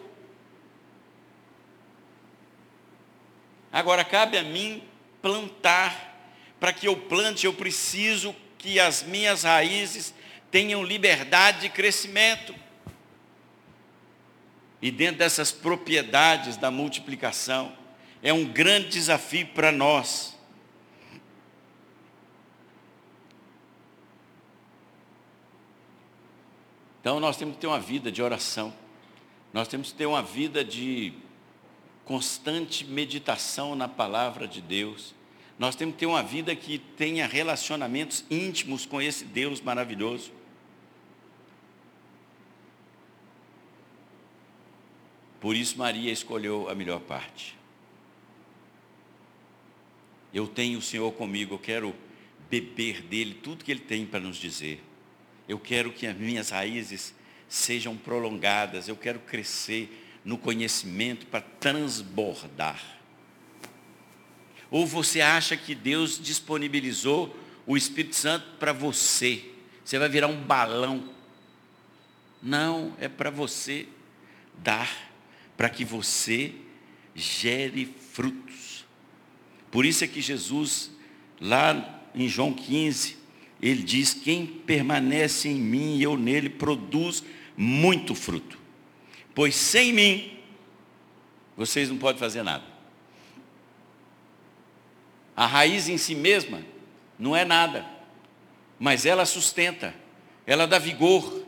Agora 3.72 4.06
cabe 4.06 4.38
a 4.38 4.44
mim 4.44 4.84
plantar. 5.24 6.08
Para 6.60 6.72
que 6.72 6.88
eu 6.88 6.96
plante, 6.96 7.46
eu 7.46 7.54
preciso 7.54 8.36
que 8.58 8.80
as 8.80 9.02
minhas 9.02 9.44
raízes 9.44 10.14
tenham 10.52 10.84
liberdade 10.84 11.62
de 11.62 11.70
crescimento. 11.70 12.54
E 14.82 14.92
dentro 14.92 15.18
dessas 15.18 15.52
propriedades 15.52 16.58
da 16.58 16.70
multiplicação, 16.70 17.76
é 18.22 18.32
um 18.32 18.46
grande 18.46 18.90
desafio 18.90 19.48
para 19.48 19.72
nós 19.72 20.38
Então 27.10 27.20
nós 27.20 27.38
temos 27.38 27.56
que 27.56 27.62
ter 27.62 27.66
uma 27.66 27.80
vida 27.80 28.12
de 28.12 28.22
oração. 28.22 28.72
Nós 29.52 29.68
temos 29.68 29.92
que 29.92 29.98
ter 29.98 30.06
uma 30.06 30.22
vida 30.22 30.64
de 30.64 31.12
constante 32.06 32.86
meditação 32.86 33.74
na 33.76 33.88
palavra 33.88 34.48
de 34.48 34.62
Deus. 34.62 35.16
Nós 35.58 35.76
temos 35.76 35.96
que 35.96 36.02
ter 36.02 36.06
uma 36.06 36.22
vida 36.22 36.56
que 36.56 36.78
tenha 36.78 37.26
relacionamentos 37.26 38.24
íntimos 38.30 38.86
com 38.86 39.02
esse 39.02 39.26
Deus 39.26 39.60
maravilhoso. 39.60 40.32
Por 45.42 45.56
isso 45.56 45.80
Maria 45.80 46.12
escolheu 46.12 46.70
a 46.70 46.76
melhor 46.76 47.00
parte. 47.00 47.58
Eu 50.32 50.48
tenho 50.48 50.78
o 50.78 50.84
Senhor 50.84 51.12
comigo, 51.14 51.56
eu 51.56 51.60
quero 51.60 51.96
beber 52.52 53.02
dele 53.02 53.34
tudo 53.34 53.66
que 53.66 53.72
ele 53.72 53.80
tem 53.80 54.06
para 54.06 54.20
nos 54.20 54.38
dizer. 54.38 54.89
Eu 55.50 55.58
quero 55.58 55.92
que 55.92 56.06
as 56.06 56.16
minhas 56.16 56.52
raízes 56.52 57.12
sejam 57.48 57.98
prolongadas, 57.98 58.88
eu 58.88 58.96
quero 58.96 59.20
crescer 59.20 60.06
no 60.24 60.38
conhecimento 60.38 61.26
para 61.26 61.42
transbordar. 61.42 62.80
Ou 64.70 64.86
você 64.86 65.22
acha 65.22 65.58
que 65.58 65.74
Deus 65.74 66.20
disponibilizou 66.22 67.36
o 67.66 67.76
Espírito 67.76 68.16
Santo 68.16 68.46
para 68.60 68.72
você? 68.72 69.44
Você 69.84 69.98
vai 69.98 70.08
virar 70.08 70.28
um 70.28 70.40
balão. 70.40 71.10
Não, 72.44 72.96
é 73.00 73.10
para 73.10 73.32
você 73.32 73.88
dar, 74.60 75.12
para 75.58 75.68
que 75.68 75.84
você 75.84 76.54
gere 77.16 77.92
frutos. 78.12 78.86
Por 79.72 79.84
isso 79.84 80.04
é 80.04 80.08
que 80.08 80.22
Jesus, 80.22 80.92
lá 81.42 82.02
em 82.14 82.28
João 82.28 82.54
15, 82.54 83.19
ele 83.62 83.84
diz: 83.84 84.14
Quem 84.14 84.46
permanece 84.46 85.50
em 85.50 85.56
mim 85.56 85.98
e 85.98 86.04
eu 86.04 86.18
nele 86.18 86.50
produz 86.50 87.24
muito 87.56 88.16
fruto. 88.16 88.58
Pois 89.36 89.56
sem 89.56 89.94
mim, 89.94 90.38
vocês 91.56 91.90
não 91.90 91.98
podem 91.98 92.20
fazer 92.20 92.44
nada. 92.44 92.64
A 95.36 95.46
raiz 95.46 95.88
em 95.88 95.98
si 95.98 96.16
mesma 96.16 96.62
não 97.18 97.36
é 97.36 97.46
nada, 97.46 97.86
mas 98.78 99.06
ela 99.06 99.26
sustenta, 99.26 99.94
ela 100.46 100.66
dá 100.68 100.78
vigor. 100.80 101.40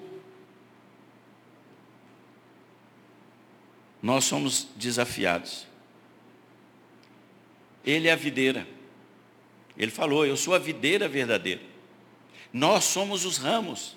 nós 4.02 4.24
somos 4.26 4.68
desafiados. 4.76 5.68
Ele 7.86 8.08
é 8.08 8.12
a 8.12 8.16
videira. 8.16 8.68
Ele 9.78 9.92
falou: 9.92 10.26
Eu 10.26 10.36
sou 10.36 10.56
a 10.56 10.60
videira 10.60 11.08
verdadeira. 11.08 11.62
Nós 12.52 12.84
somos 12.84 13.26
os 13.26 13.38
ramos. 13.38 13.96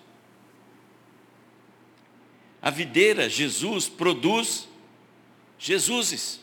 A 2.62 2.70
videira, 2.70 3.28
Jesus, 3.28 3.88
produz 3.88 4.68
Jesuses. 5.58 6.40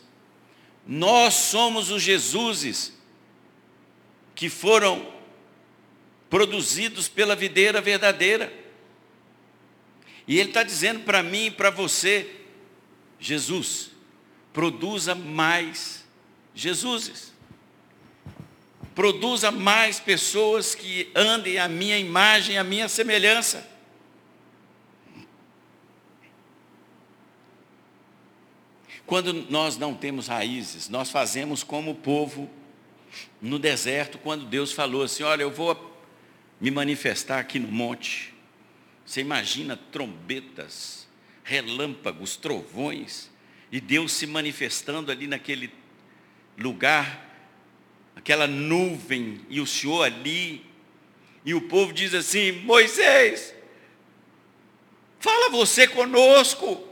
Nós 0.86 1.34
somos 1.34 1.90
os 1.90 2.02
Jesuses 2.02 2.92
que 4.34 4.48
foram 4.48 5.12
produzidos 6.28 7.08
pela 7.08 7.36
videira 7.36 7.80
verdadeira. 7.80 8.52
E 10.26 10.38
Ele 10.38 10.50
está 10.50 10.62
dizendo 10.62 11.00
para 11.00 11.22
mim 11.22 11.46
e 11.46 11.50
para 11.50 11.70
você, 11.70 12.30
Jesus, 13.18 13.90
produza 14.52 15.14
mais 15.14 16.04
Jesuses. 16.54 17.31
Produza 18.94 19.50
mais 19.50 19.98
pessoas 19.98 20.74
que 20.74 21.10
andem 21.14 21.58
a 21.58 21.68
minha 21.68 21.98
imagem, 21.98 22.58
a 22.58 22.64
minha 22.64 22.88
semelhança. 22.88 23.70
Quando 29.06 29.32
nós 29.50 29.76
não 29.76 29.94
temos 29.94 30.28
raízes, 30.28 30.88
nós 30.88 31.10
fazemos 31.10 31.62
como 31.62 31.90
o 31.90 31.94
povo 31.94 32.48
no 33.40 33.58
deserto, 33.58 34.18
quando 34.18 34.46
Deus 34.46 34.72
falou 34.72 35.02
assim: 35.02 35.22
Olha, 35.22 35.42
eu 35.42 35.50
vou 35.50 36.00
me 36.60 36.70
manifestar 36.70 37.38
aqui 37.38 37.58
no 37.58 37.68
monte. 37.68 38.32
Você 39.04 39.20
imagina 39.20 39.76
trombetas, 39.76 41.08
relâmpagos, 41.44 42.36
trovões, 42.36 43.30
e 43.70 43.80
Deus 43.80 44.12
se 44.12 44.26
manifestando 44.26 45.10
ali 45.10 45.26
naquele 45.26 45.72
lugar, 46.56 47.31
aquela 48.14 48.46
nuvem, 48.46 49.40
e 49.48 49.60
o 49.60 49.66
Senhor 49.66 50.02
ali, 50.02 50.64
e 51.44 51.54
o 51.54 51.62
povo 51.62 51.92
diz 51.92 52.14
assim: 52.14 52.52
Moisés, 52.52 53.54
fala 55.18 55.50
você 55.50 55.86
conosco. 55.86 56.88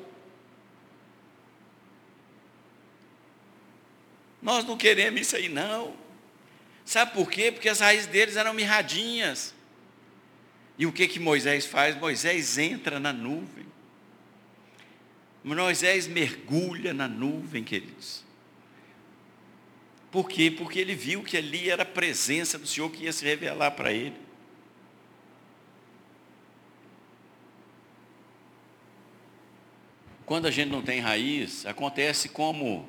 Nós 4.43 4.65
não 4.65 4.77
queremos 4.77 5.21
isso 5.21 5.37
aí, 5.37 5.49
não. 5.49 5.95
Sabe 6.85 7.13
por 7.13 7.31
quê? 7.31 7.53
Porque 7.53 7.69
as 7.69 7.81
raízes 7.81 8.07
deles 8.07 8.37
eram 8.37 8.55
mirradinhas. 8.55 9.55
E 10.79 10.87
o 10.87 10.93
que 10.93 11.07
que 11.07 11.21
Moisés 11.21 11.67
faz? 11.67 11.95
Moisés 11.97 12.57
entra 12.57 12.99
na 12.99 13.13
nuvem. 13.13 13.67
Moisés 15.45 16.07
mergulha 16.07 16.93
na 16.93 17.07
nuvem, 17.07 17.63
queridos. 17.63 18.25
Por 20.11 20.29
quê? 20.29 20.51
Porque 20.51 20.79
ele 20.79 20.95
viu 20.95 21.23
que 21.23 21.37
ali 21.37 21.71
era 21.71 21.85
a 21.85 21.87
presença 21.87 22.59
do 22.59 22.67
Senhor 22.67 22.91
que 22.91 23.05
ia 23.05 23.13
se 23.13 23.25
revelar 23.25 23.71
para 23.73 23.93
ele. 23.93 24.17
Quando 30.27 30.47
a 30.47 30.51
gente 30.51 30.71
não 30.71 30.83
tem 30.83 31.01
raiz, 31.01 31.67
acontece 31.67 32.29
como 32.29 32.89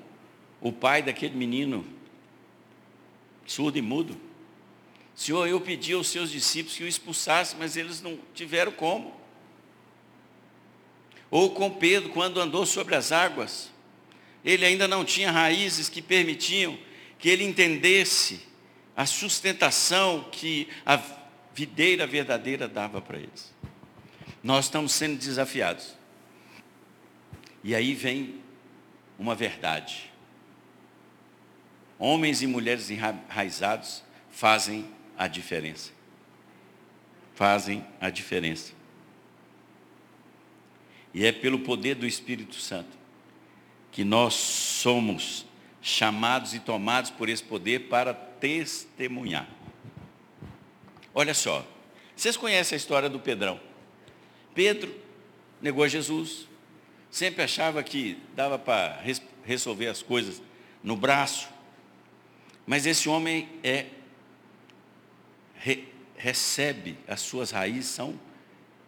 o 0.60 0.72
pai 0.72 1.02
daquele 1.02 1.36
menino 1.36 1.86
surdo 3.46 3.78
e 3.78 3.82
mudo. 3.82 4.16
Senhor, 5.16 5.48
eu 5.48 5.60
pedi 5.60 5.94
aos 5.94 6.08
seus 6.08 6.32
discípulos 6.32 6.78
que 6.78 6.84
o 6.84 6.88
expulsassem, 6.88 7.58
mas 7.60 7.76
eles 7.76 8.02
não 8.02 8.18
tiveram 8.34 8.72
como. 8.72 9.20
Ou 11.30 11.52
com 11.52 11.70
Pedro, 11.70 12.10
quando 12.10 12.40
andou 12.40 12.66
sobre 12.66 12.96
as 12.96 13.12
águas, 13.12 13.72
ele 14.44 14.66
ainda 14.66 14.88
não 14.88 15.06
tinha 15.06 15.32
raízes 15.32 15.90
que 15.90 16.02
permitiam 16.02 16.78
que 17.22 17.30
ele 17.30 17.44
entendesse 17.44 18.42
a 18.98 19.06
sustentação 19.06 20.28
que 20.32 20.68
a 20.84 21.00
videira 21.54 22.08
verdadeira 22.08 22.68
dava 22.68 23.00
para 23.00 23.20
eles. 23.20 23.54
Nós 24.44 24.66
estamos 24.66 24.92
sendo 24.92 25.20
desafiados. 25.20 25.96
E 27.64 27.76
aí 27.76 27.94
vem 27.94 28.42
uma 29.20 29.36
verdade. 29.36 30.12
Homens 32.00 32.42
e 32.42 32.48
mulheres 32.48 32.90
enraizados 32.90 34.04
fazem 34.32 34.90
a 35.16 35.28
diferença. 35.28 35.92
Fazem 37.36 37.86
a 38.00 38.10
diferença. 38.10 38.74
E 41.14 41.24
é 41.24 41.32
pelo 41.32 41.60
poder 41.60 41.94
do 41.94 42.08
Espírito 42.08 42.56
Santo 42.56 42.98
que 43.92 44.04
nós 44.04 44.34
somos 44.34 45.46
chamados 45.82 46.54
e 46.54 46.60
tomados 46.60 47.10
por 47.10 47.28
esse 47.28 47.44
poder 47.44 47.90
para 47.90 48.14
testemunhar. 48.14 49.48
Olha 51.14 51.34
só, 51.34 51.66
vocês 52.16 52.38
conhecem 52.38 52.76
a 52.76 52.78
história 52.78 53.10
do 53.10 53.20
Pedrão? 53.20 53.60
Pedro 54.54 54.94
negou 55.62 55.84
a 55.84 55.88
Jesus, 55.88 56.48
sempre 57.10 57.44
achava 57.44 57.84
que 57.84 58.18
dava 58.36 58.60
para 58.60 59.02
resolver 59.44 59.88
as 59.88 60.02
coisas 60.02 60.42
no 60.84 60.96
braço, 60.96 61.50
mas 62.66 62.86
esse 62.86 63.10
homem 63.10 63.50
é 63.64 63.88
re, 65.56 65.88
recebe 66.16 66.98
as 67.08 67.22
suas 67.22 67.52
raízes 67.52 67.90
são 67.90 68.20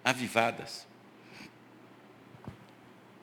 avivadas. 0.04 0.88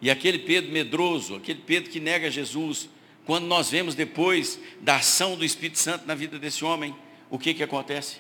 E 0.01 0.11
aquele 0.11 0.39
Pedro 0.39 0.73
medroso, 0.73 1.37
aquele 1.37 1.61
Pedro 1.61 1.91
que 1.91 2.01
nega 2.01 2.31
Jesus, 2.31 2.89
quando 3.31 3.47
nós 3.47 3.71
vemos 3.71 3.95
depois 3.95 4.59
da 4.81 4.97
ação 4.97 5.37
do 5.37 5.45
Espírito 5.45 5.79
Santo 5.79 6.05
na 6.05 6.17
vida 6.17 6.37
desse 6.37 6.65
homem, 6.65 6.93
o 7.31 7.39
que 7.39 7.55
que 7.55 7.63
acontece? 7.63 8.17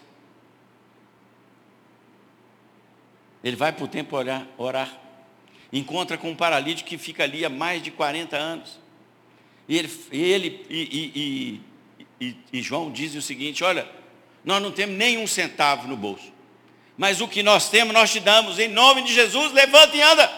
Ele 3.42 3.57
vai 3.57 3.73
para 3.73 3.85
o 3.85 3.88
templo 3.88 4.16
orar, 4.16 4.46
orar, 4.57 5.01
encontra 5.73 6.16
com 6.16 6.31
um 6.31 6.37
paralítico 6.37 6.88
que 6.88 6.96
fica 6.96 7.25
ali 7.25 7.44
há 7.44 7.51
mais 7.51 7.83
de 7.83 7.90
40 7.90 8.37
anos. 8.37 8.79
E 9.68 9.77
ele, 9.77 9.90
ele 10.12 10.66
e, 10.70 11.61
e, 12.20 12.27
e, 12.29 12.37
e 12.53 12.62
João 12.62 12.92
diz 12.92 13.12
o 13.16 13.20
seguinte: 13.20 13.64
olha, 13.64 13.90
nós 14.44 14.62
não 14.62 14.70
temos 14.70 14.96
nenhum 14.96 15.27
centavo 15.27 15.88
no 15.88 15.96
bolso, 15.96 16.33
mas 16.96 17.20
o 17.20 17.27
que 17.27 17.42
nós 17.42 17.68
temos, 17.68 17.92
nós 17.92 18.12
te 18.12 18.20
damos, 18.20 18.61
em 18.61 18.68
nome 18.68 19.03
de 19.03 19.12
Jesus, 19.12 19.53
levanta 19.53 19.96
e 19.96 20.03
anda. 20.03 20.31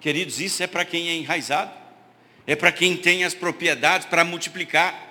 Queridos, 0.00 0.40
isso 0.40 0.60
é 0.60 0.66
para 0.66 0.84
quem 0.84 1.08
é 1.08 1.14
enraizado, 1.14 1.78
é 2.48 2.56
para 2.56 2.72
quem 2.72 2.96
tem 2.96 3.24
as 3.24 3.34
propriedades 3.34 4.06
para 4.06 4.24
multiplicar. 4.24 5.06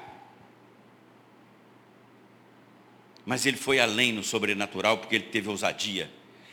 Mas 3.23 3.45
ele 3.45 3.57
foi 3.57 3.79
além 3.79 4.11
no 4.11 4.23
sobrenatural, 4.23 4.97
porque 4.97 5.13
ele 5.13 5.25
teve 5.25 5.47
ousadia. 5.47 6.09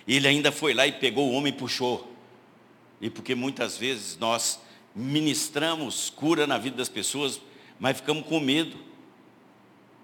Ele 0.06 0.28
ainda 0.28 0.52
foi 0.52 0.74
lá 0.74 0.86
e 0.86 0.92
pegou 0.92 1.30
o 1.30 1.32
homem 1.32 1.54
e 1.54 1.56
puxou. 1.56 2.14
E 3.00 3.08
porque 3.08 3.34
muitas 3.34 3.78
vezes 3.78 4.18
nós 4.18 4.60
ministramos 4.94 6.10
cura 6.10 6.46
na 6.46 6.58
vida 6.58 6.76
das 6.76 6.90
pessoas, 6.90 7.40
mas 7.80 7.96
ficamos 7.96 8.26
com 8.26 8.38
medo. 8.38 8.76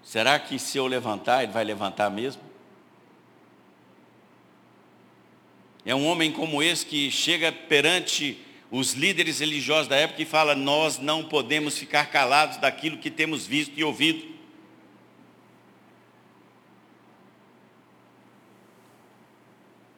Será 0.01 0.39
que 0.39 0.57
se 0.57 0.79
eu 0.79 0.87
levantar, 0.87 1.43
ele 1.43 1.51
vai 1.51 1.63
levantar 1.63 2.09
mesmo? 2.09 2.41
É 5.85 5.93
um 5.93 6.07
homem 6.07 6.31
como 6.31 6.63
esse 6.63 6.83
que 6.83 7.11
chega 7.11 7.51
perante 7.51 8.39
os 8.71 8.93
líderes 8.93 9.41
religiosos 9.41 9.89
da 9.89 9.97
época 9.97 10.21
e 10.21 10.25
fala: 10.25 10.55
Nós 10.55 10.97
não 10.97 11.25
podemos 11.25 11.77
ficar 11.77 12.05
calados 12.09 12.57
daquilo 12.57 12.97
que 12.97 13.11
temos 13.11 13.45
visto 13.45 13.77
e 13.77 13.83
ouvido. 13.83 14.31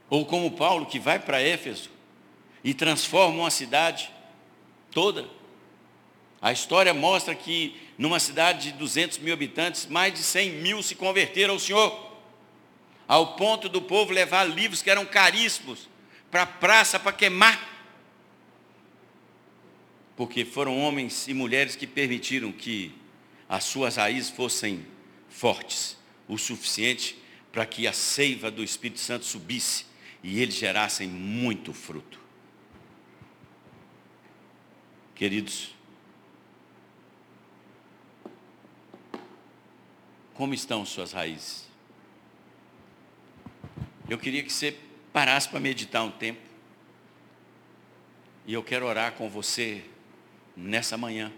Ou 0.10 0.26
como 0.26 0.52
Paulo, 0.52 0.88
que 0.88 1.00
vai 1.00 1.20
para 1.20 1.42
Éfeso 1.42 1.90
e 2.64 2.74
transforma 2.74 3.42
uma 3.42 3.52
cidade 3.52 4.12
toda. 4.92 5.28
A 6.42 6.52
história 6.52 6.94
mostra 6.94 7.34
que 7.34 7.80
numa 7.98 8.20
cidade 8.20 8.72
de 8.72 8.78
200 8.78 9.20
mil 9.20 9.34
habitantes, 9.34 9.86
mais 9.86 10.14
de 10.14 10.20
100 10.20 10.50
mil 10.52 10.84
se 10.84 10.96
converteram 10.96 11.54
ao 11.54 11.60
Senhor. 11.60 12.12
Ao 13.08 13.36
ponto 13.36 13.70
do 13.70 13.82
povo 13.82 14.12
levar 14.12 14.44
livros 14.44 14.82
que 14.82 14.90
eram 14.90 15.06
caríssimos 15.06 15.88
para 16.32 16.44
a 16.44 16.48
praça 16.48 17.00
para 17.00 17.12
queimar. 17.14 17.73
Porque 20.16 20.46
foram 20.46 20.78
homens 20.80 21.28
e 21.28 21.34
mulheres 21.34 21.76
que 21.76 21.88
permitiram 21.88 22.52
que 22.52 22.94
as 23.50 23.64
suas 23.64 23.96
raízes 23.96 24.30
fossem 24.30 24.86
fortes, 25.30 25.98
o 26.28 26.38
suficiente 26.38 27.18
para 27.52 27.66
que 27.66 27.88
a 27.88 27.94
seiva 27.94 28.50
do 28.50 28.64
Espírito 28.64 29.00
Santo 29.00 29.26
subisse 29.26 29.86
e 30.24 30.42
eles 30.42 30.56
gerassem 30.56 31.08
muito 31.08 31.74
fruto. 31.74 32.20
Queridos, 35.16 35.74
Como 40.34 40.54
estão 40.54 40.86
suas 40.86 41.12
raízes? 41.12 41.66
Eu 44.10 44.18
queria 44.18 44.44
que 44.44 44.52
você 44.52 44.76
parasse 45.12 45.48
para 45.48 45.60
meditar 45.60 46.04
um 46.04 46.12
tempo. 46.12 46.42
E 48.46 48.54
eu 48.54 48.64
quero 48.64 48.86
orar 48.86 49.14
com 49.14 49.30
você 49.30 49.84
nessa 50.56 50.98
manhã. 50.98 51.32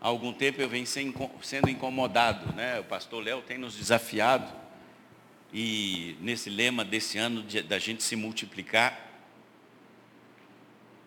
Há 0.00 0.06
algum 0.06 0.32
tempo 0.32 0.60
eu 0.60 0.68
venho 0.68 0.86
sendo 0.86 1.68
incomodado, 1.68 2.54
né? 2.54 2.78
O 2.78 2.84
pastor 2.84 3.22
Léo 3.22 3.42
tem 3.42 3.58
nos 3.58 3.74
desafiado. 3.74 4.52
E 5.52 6.16
nesse 6.20 6.48
lema 6.48 6.84
desse 6.84 7.18
ano 7.18 7.42
de, 7.42 7.62
da 7.62 7.78
gente 7.78 8.02
se 8.02 8.14
multiplicar. 8.14 9.06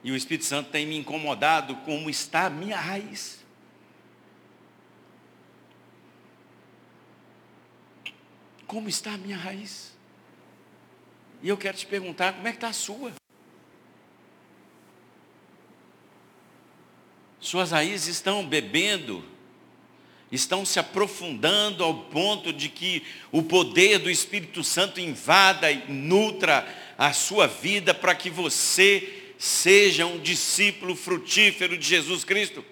E 0.03 0.11
o 0.11 0.15
Espírito 0.15 0.45
Santo 0.45 0.71
tem 0.71 0.85
me 0.85 0.97
incomodado 0.97 1.75
como 1.77 2.09
está 2.09 2.47
a 2.47 2.49
minha 2.49 2.77
raiz. 2.77 3.39
Como 8.67 8.89
está 8.89 9.13
a 9.13 9.17
minha 9.17 9.37
raiz? 9.37 9.95
E 11.43 11.49
eu 11.49 11.57
quero 11.57 11.75
te 11.77 11.85
perguntar, 11.85 12.33
como 12.33 12.47
é 12.47 12.51
que 12.51 12.57
está 12.57 12.67
a 12.69 12.73
sua? 12.73 13.13
Suas 17.39 17.71
raízes 17.71 18.07
estão 18.07 18.45
bebendo, 18.45 19.25
estão 20.31 20.63
se 20.63 20.79
aprofundando 20.79 21.83
ao 21.83 22.03
ponto 22.05 22.53
de 22.53 22.69
que 22.69 23.03
o 23.31 23.41
poder 23.41 23.97
do 23.97 24.11
Espírito 24.11 24.63
Santo 24.63 24.99
invada 24.99 25.71
e 25.71 25.91
nutra 25.91 26.67
a 26.97 27.11
sua 27.13 27.47
vida 27.47 27.93
para 27.95 28.13
que 28.13 28.29
você 28.29 29.33
seja 29.39 30.05
um 30.05 30.19
discípulo 30.19 30.95
frutífero 30.95 31.75
de 31.75 31.87
Jesus 31.87 32.23
Cristo. 32.23 32.63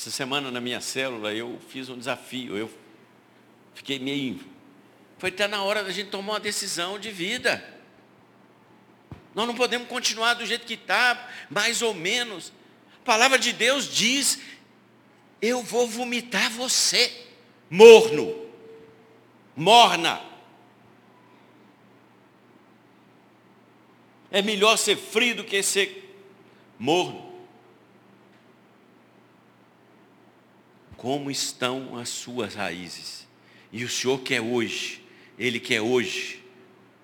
Essa 0.00 0.10
semana 0.10 0.50
na 0.50 0.62
minha 0.62 0.80
célula 0.80 1.34
eu 1.34 1.60
fiz 1.68 1.90
um 1.90 1.98
desafio, 1.98 2.56
eu 2.56 2.70
fiquei 3.74 3.98
meio 3.98 4.40
foi 5.18 5.28
até 5.28 5.46
na 5.46 5.62
hora 5.62 5.84
da 5.84 5.90
gente 5.90 6.08
tomar 6.08 6.32
uma 6.32 6.40
decisão 6.40 6.98
de 6.98 7.10
vida. 7.10 7.62
Nós 9.34 9.46
não 9.46 9.54
podemos 9.54 9.86
continuar 9.88 10.32
do 10.32 10.46
jeito 10.46 10.66
que 10.66 10.72
está, 10.72 11.28
mais 11.50 11.82
ou 11.82 11.92
menos. 11.92 12.50
A 13.02 13.04
palavra 13.04 13.38
de 13.38 13.52
Deus 13.52 13.94
diz: 13.94 14.40
Eu 15.42 15.62
vou 15.62 15.86
vomitar 15.86 16.50
você, 16.52 17.26
morno, 17.68 18.46
morna. 19.54 20.22
É 24.30 24.40
melhor 24.40 24.78
ser 24.78 24.96
frio 24.96 25.36
do 25.36 25.44
que 25.44 25.62
ser 25.62 26.16
morno. 26.78 27.29
Como 31.00 31.30
estão 31.30 31.96
as 31.96 32.10
suas 32.10 32.54
raízes? 32.54 33.26
E 33.72 33.84
o 33.84 33.88
Senhor 33.88 34.18
quer 34.20 34.42
hoje 34.42 35.00
ele 35.40 35.58
quer 35.58 35.80
hoje. 35.80 36.38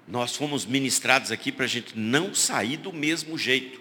Nós 0.06 0.36
fomos 0.36 0.66
ministrados 0.66 1.32
aqui 1.32 1.50
para 1.50 1.64
a 1.64 1.68
gente 1.68 1.98
não 1.98 2.34
sair 2.34 2.76
do 2.76 2.92
mesmo 2.92 3.38
jeito. 3.38 3.80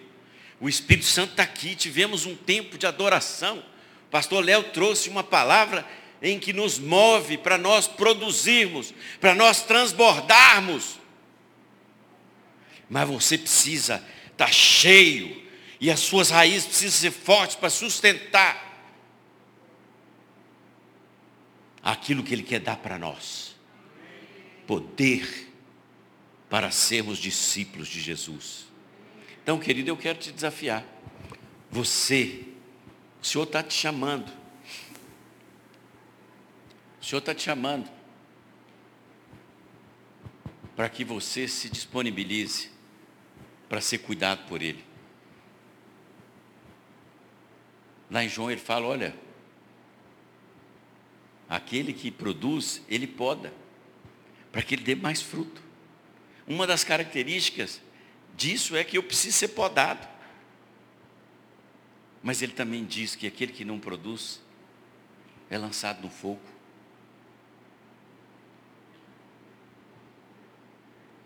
O 0.61 0.69
Espírito 0.69 1.05
Santo 1.05 1.31
está 1.31 1.43
aqui, 1.43 1.75
tivemos 1.75 2.25
um 2.25 2.35
tempo 2.35 2.77
de 2.77 2.87
adoração. 2.87 3.59
O 4.07 4.09
pastor 4.09 4.43
Léo 4.43 4.63
trouxe 4.63 5.09
uma 5.09 5.23
palavra 5.23 5.85
em 6.21 6.39
que 6.39 6.53
nos 6.53 6.79
move 6.79 7.37
para 7.37 7.57
nós 7.57 7.85
produzirmos, 7.85 8.93
para 9.19 9.35
nós 9.35 9.63
transbordarmos. 9.63 10.97
Mas 12.89 13.09
você 13.09 13.37
precisa 13.37 13.95
estar 14.31 14.45
tá 14.45 14.51
cheio, 14.51 15.43
e 15.81 15.91
as 15.91 15.99
suas 15.99 16.29
raízes 16.29 16.67
precisam 16.67 17.01
ser 17.01 17.11
fortes 17.11 17.57
para 17.57 17.69
sustentar 17.69 18.64
aquilo 21.85 22.23
que 22.23 22.33
Ele 22.33 22.41
quer 22.41 22.59
dar 22.59 22.77
para 22.77 22.97
nós 22.97 23.55
poder 24.65 25.53
para 26.49 26.71
sermos 26.71 27.19
discípulos 27.19 27.87
de 27.87 28.01
Jesus. 28.01 28.65
Então, 29.43 29.59
querido, 29.59 29.89
eu 29.89 29.97
quero 29.97 30.17
te 30.17 30.31
desafiar. 30.31 30.83
Você, 31.69 32.45
o 33.21 33.25
Senhor 33.25 33.43
está 33.43 33.61
te 33.61 33.73
chamando. 33.75 34.31
O 36.99 37.05
Senhor 37.05 37.19
está 37.19 37.35
te 37.35 37.43
chamando 37.43 37.87
para 40.75 40.89
que 40.89 41.05
você 41.05 41.47
se 41.47 41.69
disponibilize 41.69 42.71
para 43.69 43.79
ser 43.79 43.99
cuidado 43.99 44.47
por 44.47 44.61
Ele. 44.61 44.83
Lá 48.09 48.23
em 48.23 48.29
João 48.29 48.49
ele 48.49 48.61
fala, 48.61 48.85
olha, 48.87 49.15
aquele 51.49 51.93
que 51.93 52.11
produz, 52.11 52.81
ele 52.87 53.07
poda 53.07 53.53
para 54.51 54.61
que 54.61 54.75
ele 54.75 54.83
dê 54.83 54.95
mais 54.95 55.21
fruto. 55.21 55.61
Uma 56.47 56.65
das 56.65 56.83
características 56.83 57.81
disso 58.35 58.75
é 58.75 58.83
que 58.83 58.97
eu 58.97 59.03
preciso 59.03 59.37
ser 59.37 59.49
podado. 59.49 60.07
Mas 62.23 62.41
ele 62.41 62.53
também 62.53 62.85
diz 62.85 63.15
que 63.15 63.27
aquele 63.27 63.51
que 63.51 63.65
não 63.65 63.79
produz 63.79 64.41
é 65.49 65.57
lançado 65.57 66.01
no 66.01 66.09
fogo. 66.09 66.41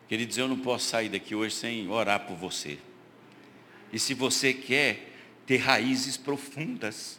Queridos, 0.07 0.37
eu 0.37 0.47
não 0.47 0.57
posso 0.57 0.87
sair 0.89 1.07
daqui 1.07 1.35
hoje 1.35 1.53
sem 1.53 1.87
orar 1.87 2.25
por 2.25 2.35
você. 2.35 2.79
E 3.93 3.99
se 3.99 4.15
você 4.15 4.53
quer 4.53 5.13
ter 5.45 5.57
raízes 5.57 6.17
profundas, 6.17 7.18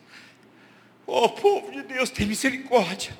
oh 1.11 1.28
povo 1.28 1.72
de 1.72 1.82
Deus, 1.82 2.08
tem 2.08 2.26
misericórdia. 2.26 3.18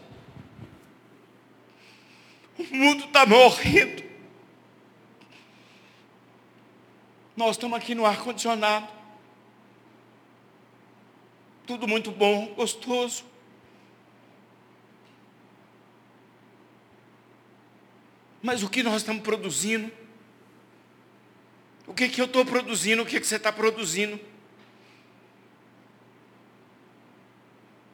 O 2.57 2.63
mundo 2.77 3.05
está 3.07 3.27
morrendo. 3.27 4.05
Nós 7.37 7.57
estamos 7.57 7.77
aqui 7.77 7.95
no 7.95 8.07
ar-condicionado. 8.07 8.87
Tudo 11.67 11.89
muito 11.89 12.11
bom, 12.11 12.55
gostoso. 12.55 13.25
Mas 18.43 18.63
o 18.63 18.71
que 18.71 18.83
nós 18.83 18.97
estamos 18.97 19.23
produzindo? 19.23 19.91
O 21.87 21.95
que, 21.95 22.09
que 22.09 22.21
eu 22.21 22.27
estou 22.27 22.45
produzindo? 22.45 23.03
O 23.03 23.07
que, 23.07 23.19
que 23.19 23.27
você 23.27 23.37
está 23.37 23.53
produzindo? 23.53 24.21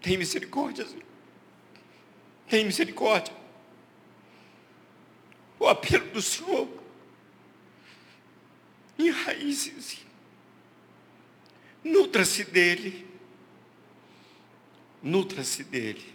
Tem 0.01 0.17
misericórdia, 0.17 0.87
Senhor. 0.87 1.05
Tem 2.49 2.65
misericórdia 2.65 3.35
o 5.59 5.67
apelo 5.67 6.09
do 6.11 6.23
Senhor 6.23 6.69
em 8.99 9.11
raízes. 9.11 10.05
Nutra-se 11.83 12.45
dele. 12.45 13.07
Nutra-se 15.03 15.65
dele. 15.65 16.15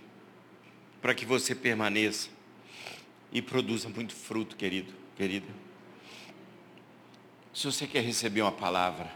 Para 1.01 1.13
que 1.13 1.25
você 1.25 1.55
permaneça 1.55 2.29
e 3.31 3.41
produza 3.41 3.89
muito 3.89 4.13
fruto, 4.13 4.55
querido, 4.55 4.93
querida. 5.15 5.47
Se 7.53 7.65
você 7.65 7.87
quer 7.87 8.03
receber 8.03 8.41
uma 8.41 8.51
palavra 8.51 9.11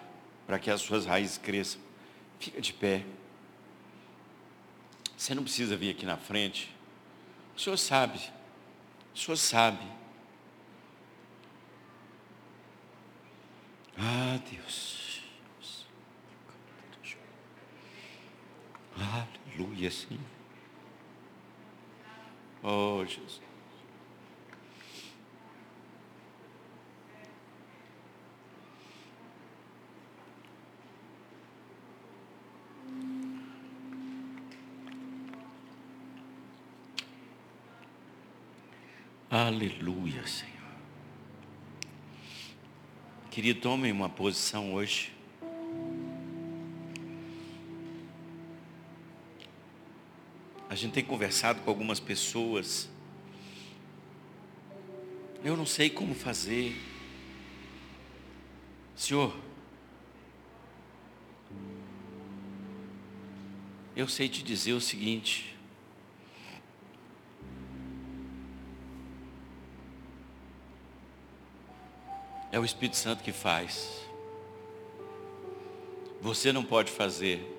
para 0.46 0.60
que 0.60 0.70
as 0.70 0.82
suas 0.82 1.06
raízes 1.06 1.38
cresçam, 1.38 1.82
fica 2.40 2.62
de 2.62 2.74
pé. 2.74 3.06
Você 5.18 5.34
não 5.34 5.44
precisa 5.44 5.78
vir 5.78 5.92
aqui 5.92 6.06
na 6.06 6.18
frente. 6.18 6.74
O 7.56 7.60
Senhor 7.60 7.78
sabe. 7.78 8.20
O 9.14 9.18
Senhor 9.18 9.38
sabe. 9.38 9.86
Ah, 13.98 14.40
Deus. 14.52 15.24
Aleluia, 19.56 19.92
Senhor. 19.92 20.22
Oh, 22.62 23.06
Jesus. 23.06 23.45
Aleluia, 39.38 40.26
Senhor. 40.26 40.54
Querido, 43.30 43.60
tome 43.60 43.92
uma 43.92 44.08
posição 44.08 44.74
hoje. 44.74 45.12
A 50.70 50.74
gente 50.74 50.94
tem 50.94 51.04
conversado 51.04 51.60
com 51.64 51.70
algumas 51.70 52.00
pessoas. 52.00 52.90
Eu 55.44 55.58
não 55.58 55.66
sei 55.66 55.90
como 55.90 56.16
fazer. 56.16 56.74
Senhor, 58.96 59.36
eu 63.98 64.08
sei 64.08 64.30
te 64.30 64.42
dizer 64.42 64.72
o 64.72 64.80
seguinte: 64.80 65.55
é 72.56 72.60
o 72.60 72.64
Espírito 72.64 72.96
Santo 72.96 73.22
que 73.22 73.34
faz. 73.34 74.00
Você 76.22 76.54
não 76.54 76.64
pode 76.64 76.90
fazer. 76.90 77.54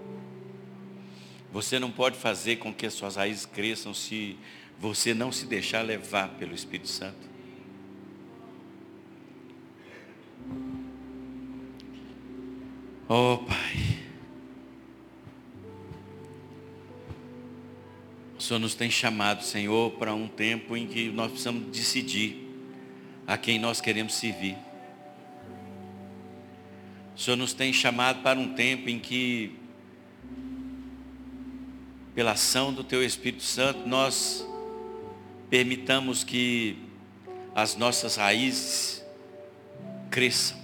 Você 1.52 1.78
não 1.78 1.90
pode 1.90 2.16
fazer 2.16 2.56
com 2.56 2.72
que 2.72 2.86
as 2.86 2.94
suas 2.94 3.16
raízes 3.16 3.44
cresçam 3.44 3.92
se 3.92 4.38
você 4.80 5.12
não 5.12 5.30
se 5.30 5.44
deixar 5.44 5.82
levar 5.82 6.30
pelo 6.38 6.54
Espírito 6.54 6.88
Santo. 6.88 7.28
Oh, 13.06 13.36
Pai. 13.46 13.98
O 18.38 18.42
Senhor 18.42 18.60
nos 18.60 18.74
tem 18.74 18.90
chamado, 18.90 19.44
Senhor, 19.44 19.90
para 19.98 20.14
um 20.14 20.26
tempo 20.26 20.74
em 20.74 20.86
que 20.86 21.10
nós 21.10 21.32
precisamos 21.32 21.64
decidir 21.64 22.48
a 23.26 23.36
quem 23.36 23.58
nós 23.58 23.78
queremos 23.78 24.14
servir. 24.14 24.56
Senhor 27.26 27.38
nos 27.38 27.52
tem 27.52 27.72
chamado 27.72 28.22
para 28.22 28.38
um 28.38 28.54
tempo 28.54 28.88
em 28.88 29.00
que, 29.00 29.50
pela 32.14 32.30
ação 32.30 32.72
do 32.72 32.84
Teu 32.84 33.02
Espírito 33.02 33.42
Santo, 33.42 33.88
nós 33.88 34.46
permitamos 35.50 36.22
que 36.22 36.76
as 37.52 37.74
nossas 37.74 38.14
raízes 38.14 39.04
cresçam 40.08 40.56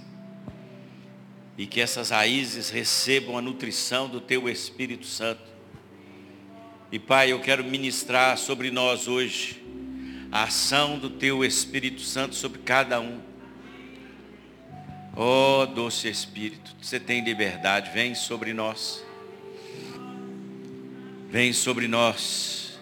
e 1.57 1.67
que 1.67 1.81
essas 1.81 2.11
raízes 2.11 2.69
recebam 2.69 3.37
a 3.37 3.41
nutrição 3.41 4.07
do 4.07 4.21
Teu 4.21 4.47
Espírito 4.47 5.05
Santo. 5.05 5.43
E 6.89 6.97
Pai, 6.97 7.33
eu 7.33 7.41
quero 7.41 7.65
ministrar 7.65 8.37
sobre 8.37 8.71
nós 8.71 9.09
hoje 9.09 9.61
a 10.31 10.43
ação 10.43 10.97
do 10.97 11.09
Teu 11.09 11.43
Espírito 11.43 11.99
Santo 11.99 12.35
sobre 12.35 12.61
cada 12.61 13.01
um 13.01 13.32
Oh, 15.15 15.67
doce 15.67 16.09
Espírito, 16.09 16.75
você 16.81 16.99
tem 16.99 17.23
liberdade, 17.23 17.91
vem 17.91 18.15
sobre 18.15 18.51
nós. 18.51 19.03
Vem 21.29 21.53
sobre 21.53 21.87
nós. 21.87 22.79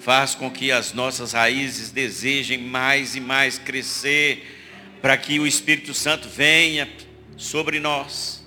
Faz 0.00 0.34
com 0.34 0.50
que 0.50 0.72
as 0.72 0.94
nossas 0.94 1.32
raízes 1.32 1.90
desejem 1.90 2.58
mais 2.58 3.14
e 3.14 3.20
mais 3.20 3.58
crescer, 3.58 4.60
para 5.02 5.18
que 5.18 5.38
o 5.38 5.46
Espírito 5.46 5.92
Santo 5.92 6.30
venha 6.30 6.90
sobre 7.36 7.78
nós 7.78 8.42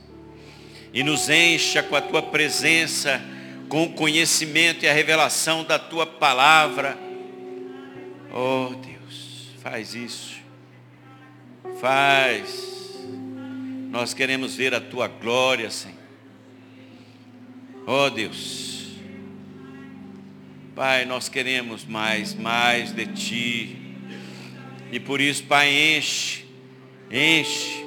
e 0.91 1.03
nos 1.03 1.29
encha 1.29 1.83
com 1.83 1.95
a 1.95 2.01
tua 2.01 2.23
presença, 2.23 3.21
com 3.69 3.83
o 3.83 3.93
conhecimento 3.93 4.85
e 4.85 4.89
a 4.89 4.93
revelação 4.93 5.63
da 5.63 5.77
tua 5.77 6.07
palavra. 6.07 6.97
Oh, 8.33 8.73
Deus, 8.73 9.49
faz 9.61 9.93
isso. 9.93 10.37
Faz. 11.79 12.76
Nós 13.89 14.13
queremos 14.13 14.55
ver 14.55 14.73
a 14.73 14.81
tua 14.81 15.07
glória, 15.07 15.69
Senhor. 15.69 15.97
Ó 17.85 18.05
oh, 18.05 18.09
Deus. 18.09 18.87
Pai, 20.75 21.05
nós 21.05 21.29
queremos 21.29 21.85
mais, 21.85 22.35
mais 22.35 22.91
de 22.91 23.07
ti. 23.07 23.77
E 24.91 24.99
por 24.99 25.21
isso, 25.21 25.43
Pai, 25.45 25.69
enche, 25.95 26.45
enche, 27.09 27.85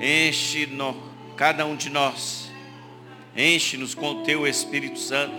enche 0.00 0.66
no, 0.66 0.94
cada 1.36 1.64
um 1.66 1.74
de 1.74 1.88
nós. 1.88 2.50
Enche-nos 3.34 3.94
com 3.94 4.10
o 4.10 4.22
teu 4.22 4.46
Espírito 4.46 4.98
Santo. 4.98 5.34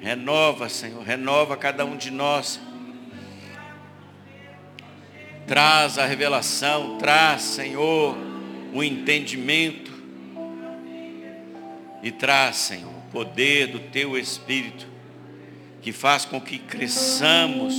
Renova, 0.00 0.68
Senhor, 0.68 1.02
renova 1.02 1.56
cada 1.56 1.84
um 1.84 1.96
de 1.96 2.10
nós. 2.10 2.58
Traz 5.48 5.96
a 5.96 6.04
revelação, 6.04 6.98
traz, 6.98 7.40
Senhor, 7.40 8.14
o 8.74 8.84
entendimento. 8.84 9.90
E 12.02 12.12
traz, 12.12 12.56
Senhor, 12.56 12.90
o 12.90 13.10
poder 13.10 13.68
do 13.68 13.80
Teu 13.80 14.18
Espírito, 14.18 14.86
que 15.80 15.90
faz 15.90 16.26
com 16.26 16.38
que 16.38 16.58
cresçamos 16.58 17.74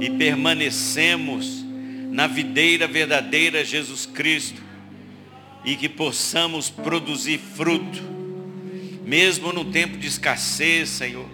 e 0.00 0.10
permanecemos 0.10 1.64
na 2.10 2.26
videira 2.26 2.88
verdadeira 2.88 3.64
Jesus 3.64 4.04
Cristo 4.04 4.60
e 5.64 5.76
que 5.76 5.88
possamos 5.88 6.68
produzir 6.68 7.38
fruto, 7.38 8.02
mesmo 9.04 9.52
no 9.52 9.66
tempo 9.66 9.96
de 9.96 10.08
escassez, 10.08 10.88
Senhor, 10.88 11.28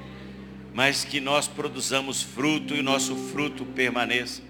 mas 0.75 1.03
que 1.03 1.19
nós 1.19 1.49
produzamos 1.49 2.23
fruto 2.23 2.75
e 2.75 2.81
o 2.81 2.83
nosso 2.83 3.17
fruto 3.17 3.65
permaneça. 3.65 4.46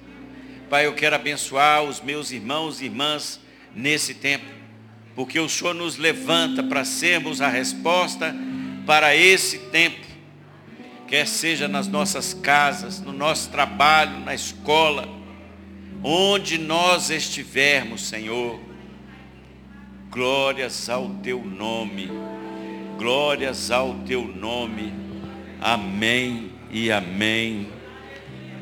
Pai, 0.69 0.87
eu 0.87 0.95
quero 0.95 1.15
abençoar 1.15 1.85
os 1.85 2.01
meus 2.01 2.33
irmãos 2.33 2.81
e 2.81 2.87
irmãs 2.87 3.39
nesse 3.73 4.15
tempo, 4.15 4.47
porque 5.15 5.39
o 5.39 5.49
Senhor 5.49 5.75
nos 5.75 5.97
levanta 5.97 6.61
para 6.61 6.85
sermos 6.85 7.41
a 7.41 7.49
resposta 7.49 8.35
para 8.85 9.15
esse 9.15 9.59
tempo, 9.71 10.05
quer 11.07 11.25
seja 11.27 11.69
nas 11.69 11.87
nossas 11.87 12.35
casas, 12.35 13.01
no 13.01 13.13
nosso 13.13 13.49
trabalho, 13.51 14.19
na 14.21 14.35
escola, 14.35 15.09
onde 16.03 16.59
nós 16.59 17.11
estivermos, 17.11 18.09
Senhor. 18.09 18.61
Glórias 20.11 20.89
ao 20.89 21.11
teu 21.23 21.45
nome, 21.45 22.11
glórias 22.99 23.71
ao 23.71 23.95
teu 24.01 24.27
nome. 24.27 24.93
Amém 25.61 26.51
e 26.73 26.91
amém. 26.91 27.69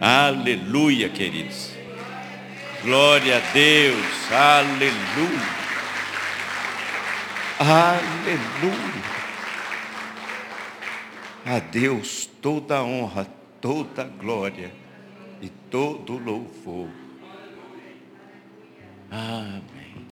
Aleluia, 0.01 1.09
queridos. 1.09 1.74
Glória 2.85 3.39
a 3.39 3.53
Deus. 3.53 4.31
Aleluia. 4.31 5.55
Aleluia. 7.59 9.05
A 11.47 11.59
Deus 11.61 12.29
toda 12.43 12.83
honra, 12.83 13.27
toda 13.59 14.05
glória 14.05 14.71
e 15.41 15.49
todo 15.49 16.19
louvor. 16.19 16.91
Amém. 19.11 19.74